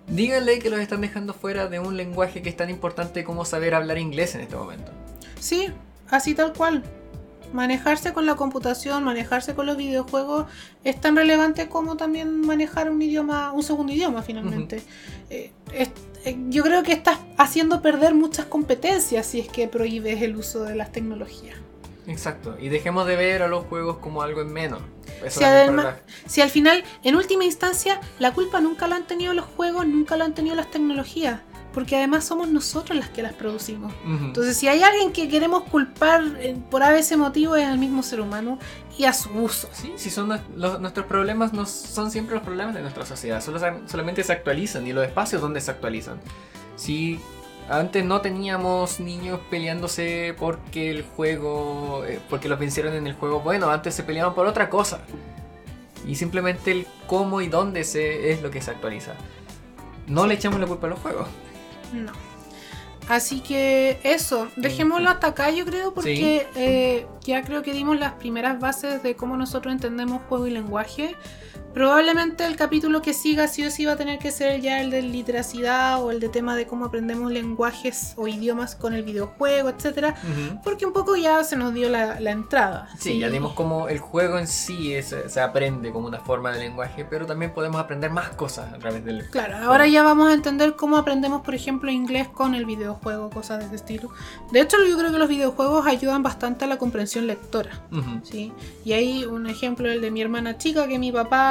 [0.07, 3.75] díganle que los están dejando fuera de un lenguaje que es tan importante como saber
[3.75, 4.91] hablar inglés en este momento.
[5.39, 5.67] Sí,
[6.09, 6.83] así tal cual.
[7.55, 10.45] Manejarse con la computación, manejarse con los videojuegos
[10.83, 14.81] es tan relevante como también manejar un idioma, un segundo idioma finalmente.
[15.29, 15.89] Eh, es-
[16.25, 20.63] eh, yo creo que estás haciendo perder muchas competencias si es que prohíbes el uso
[20.65, 21.55] de las tecnologías.
[22.07, 22.57] Exacto.
[22.59, 24.81] Y dejemos de ver a los juegos como algo en menos.
[25.25, 25.95] Eso Si además-
[26.27, 30.17] Si al final, en última instancia, la culpa nunca la han tenido los juegos, nunca
[30.17, 31.39] la han tenido las tecnologías,
[31.75, 33.93] porque además somos nosotros las que las producimos.
[34.03, 34.25] la- Ujú.
[34.25, 38.21] Entonces, si hay alguien que queremos culpar eh, por ese motivo es al mismo ser
[38.21, 38.57] humano
[38.97, 39.69] y a su uso.
[39.73, 43.59] Sí, si son los- nuestros problemas no son siempre los problemas de nuestra sociedad, solo,
[43.87, 46.19] solamente se actualizan y los espacios donde se actualizan.
[46.77, 47.19] Si
[47.69, 53.41] antes no teníamos niños peleándose porque el juego, eh, porque los vencieron en el juego,
[53.41, 55.01] bueno, antes se peleaban por otra cosa.
[56.07, 59.13] Y simplemente el cómo y dónde se, es lo que se actualiza.
[60.07, 61.27] No le echamos la culpa a los juegos.
[61.93, 62.11] No.
[63.07, 68.13] Así que eso, dejémoslo hasta acá yo creo porque eh, ya creo que dimos las
[68.13, 71.15] primeras bases de cómo nosotros entendemos juego y lenguaje.
[71.73, 74.91] Probablemente el capítulo que siga sí o sí va a tener que ser ya el
[74.91, 79.67] de literacidad o el de tema de cómo aprendemos lenguajes o idiomas con el videojuego,
[79.69, 80.15] etcétera,
[80.63, 82.87] porque un poco ya se nos dio la, la entrada.
[82.97, 86.59] Sí, ya dimos como el juego en sí es- se aprende como una forma de
[86.59, 90.33] lenguaje, pero también podemos aprender más cosas a través del Claro, ahora ya vamos a
[90.33, 94.09] entender cómo aprendemos, por ejemplo, inglés con el videojuego, cosas de ese estilo.
[94.51, 97.71] De hecho, yo creo que los videojuegos ayudan bastante a la comprensión lectora.
[98.23, 98.53] ¿sí?
[98.85, 101.44] Y hay un ejemplo, el de mi hermana chica, que mi papá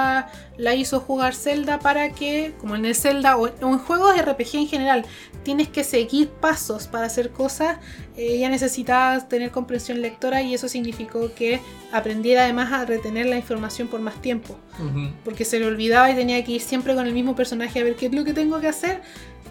[0.56, 4.54] la hizo jugar Zelda para que, como en el Zelda o en juegos de RPG
[4.56, 5.04] en general,
[5.42, 7.78] tienes que seguir pasos para hacer cosas,
[8.16, 11.60] eh, ella necesitaba tener comprensión lectora y eso significó que
[11.92, 15.10] aprendiera además a retener la información por más tiempo Ujú.
[15.24, 17.94] porque se le olvidaba y tenía que ir siempre con el mismo personaje a ver
[17.96, 19.02] qué es lo que tengo que hacer.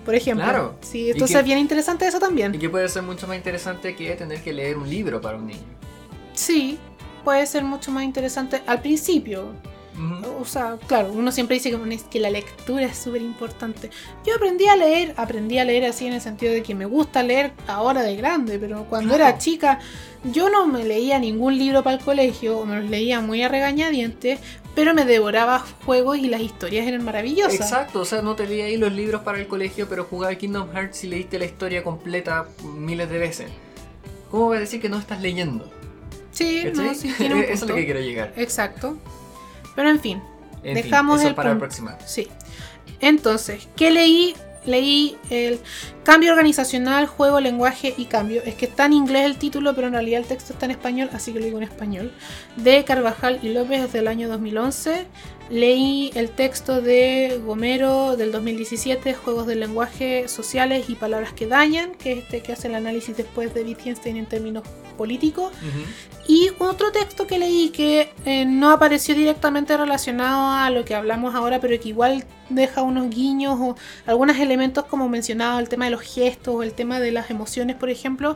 [0.03, 0.43] Por ejemplo.
[0.43, 0.75] Claro.
[0.81, 2.51] Sí, Y entonces es bien interesante eso Y también.
[2.59, 5.61] que puede ser mucho más interesante que tener que leer un libro para un niño.
[6.33, 6.77] Sí,
[7.23, 9.53] puede ser mucho más interesante al principio.
[10.39, 13.89] O sea, claro, uno siempre dice que, bueno, es que la lectura es súper importante.
[14.25, 17.23] Yo aprendí a leer, aprendí a leer así en el sentido de que me gusta
[17.23, 19.29] leer ahora de grande, pero cuando Claro.
[19.29, 19.79] era chica
[20.31, 23.49] yo no me leía ningún libro para el colegio, o me los leía muy a
[23.49, 24.39] regañadientes,
[24.73, 27.55] pero me devoraba juegos y las historias eran maravillosas.
[27.59, 30.69] Exacto, o sea, no te leí ahí los libros para el colegio, pero jugaba Kingdom
[30.71, 33.51] Hearts y leíste la historia completa miles de veces.
[34.31, 35.69] ¿Cómo voy a decir que no estás leyendo?
[36.31, 38.33] Sí, no, sí, tiene un Eso es lo que quiero llegar.
[38.37, 38.97] Exacro.
[39.75, 40.21] Pero en fin,
[40.63, 41.97] En Dejamos fin, eso el para la próxima.
[42.05, 42.27] sí.
[42.99, 44.33] Entonces, ¿qué leí?
[44.65, 45.59] Leí el
[46.03, 48.41] Cambio organizacional, juego, lenguaje y cambio.
[48.45, 51.09] Es que está en inglés el título, pero en realidad el texto está en español,
[51.11, 52.13] así que lo digo en español.
[52.55, 55.05] De Carvajal y López desde el año 2011.
[55.53, 61.93] Leí el texto de Gomero del 2017, Juegos del lenguaje sociales y palabras que dañan,
[61.93, 64.63] que es este que hace el análisis después de Wittgenstein en términos
[64.97, 65.51] políticos.
[66.27, 71.35] Y otro texto que leí que eh, no apareció directamente relacionado a lo que hablamos
[71.35, 73.75] ahora, pero que igual deja unos guiños o
[74.05, 77.75] algunos elementos como mencionado, el tema de los gestos o el tema de las emociones,
[77.75, 78.35] por ejemplo,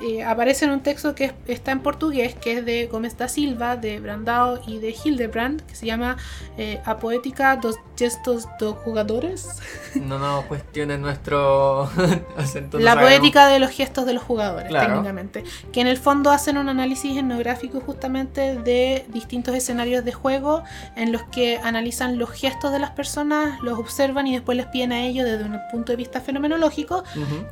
[0.00, 3.76] eh, aparece en un texto que está en portugués, que es de Gómez da Silva,
[3.76, 6.16] de Brandao y de Hildebrand, que se llama
[6.58, 9.48] eh, A Poética dos Gestos dos Jugadores.
[9.94, 11.90] No nos cuestiones nuestro
[12.36, 12.78] acento.
[12.78, 15.42] La poética de los gestos de los jugadores, técnicamente.
[15.72, 20.62] Que en el fondo hacen un análisis etnográfico justamente de distintos escenarios de juego
[20.94, 24.92] en los que analizan los gestos de las personas, los observan y después les piden
[24.92, 27.02] a ellos desde un punto de vista fenomenológico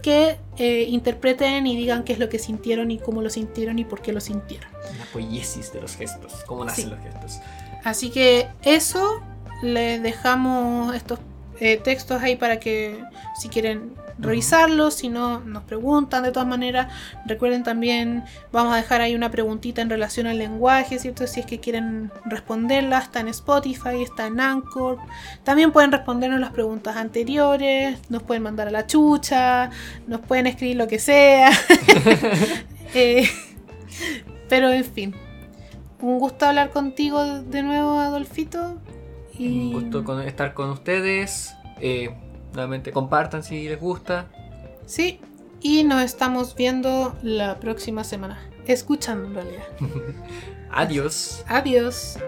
[0.03, 3.85] que eh, interpreten y digan qué es lo que sintieron y cómo lo sintieron y
[3.85, 4.71] por qué lo sintieron.
[4.99, 7.41] La poiesis de los gestos, cómo nacen los gestos.
[7.87, 9.22] Así que eso,
[9.62, 11.20] les dejamos estos
[11.61, 13.01] eh, textos ahí para que
[13.39, 16.93] si quieren revisarlos, si no nos preguntan de todas maneras.
[17.26, 21.28] Recuerden también, vamos a dejar ahí una preguntita en relación al lenguaje, ¿cierto?
[21.28, 24.99] Si es que quieren responderla, está en Spotify, está en Anchor.
[25.45, 29.70] También pueden respondernos las preguntas anteriores, nos pueden mandar a la chucha,
[30.09, 31.51] nos pueden escribir lo que sea.
[32.95, 33.28] Eh,
[34.49, 35.14] pero en fin,
[36.01, 38.81] un gusto hablar contigo de nuevo, Adolfito.
[39.39, 41.55] Un gusto estar con ustedes.
[41.81, 42.15] Eh,
[42.53, 44.27] nuevamente compartan si les gusta.
[44.87, 45.21] Sí,
[45.61, 48.39] y nos estamos viendo la próxima semana.
[48.67, 49.65] Escuchando en realidad.
[50.71, 51.45] Adiós.
[51.49, 52.19] Adiós.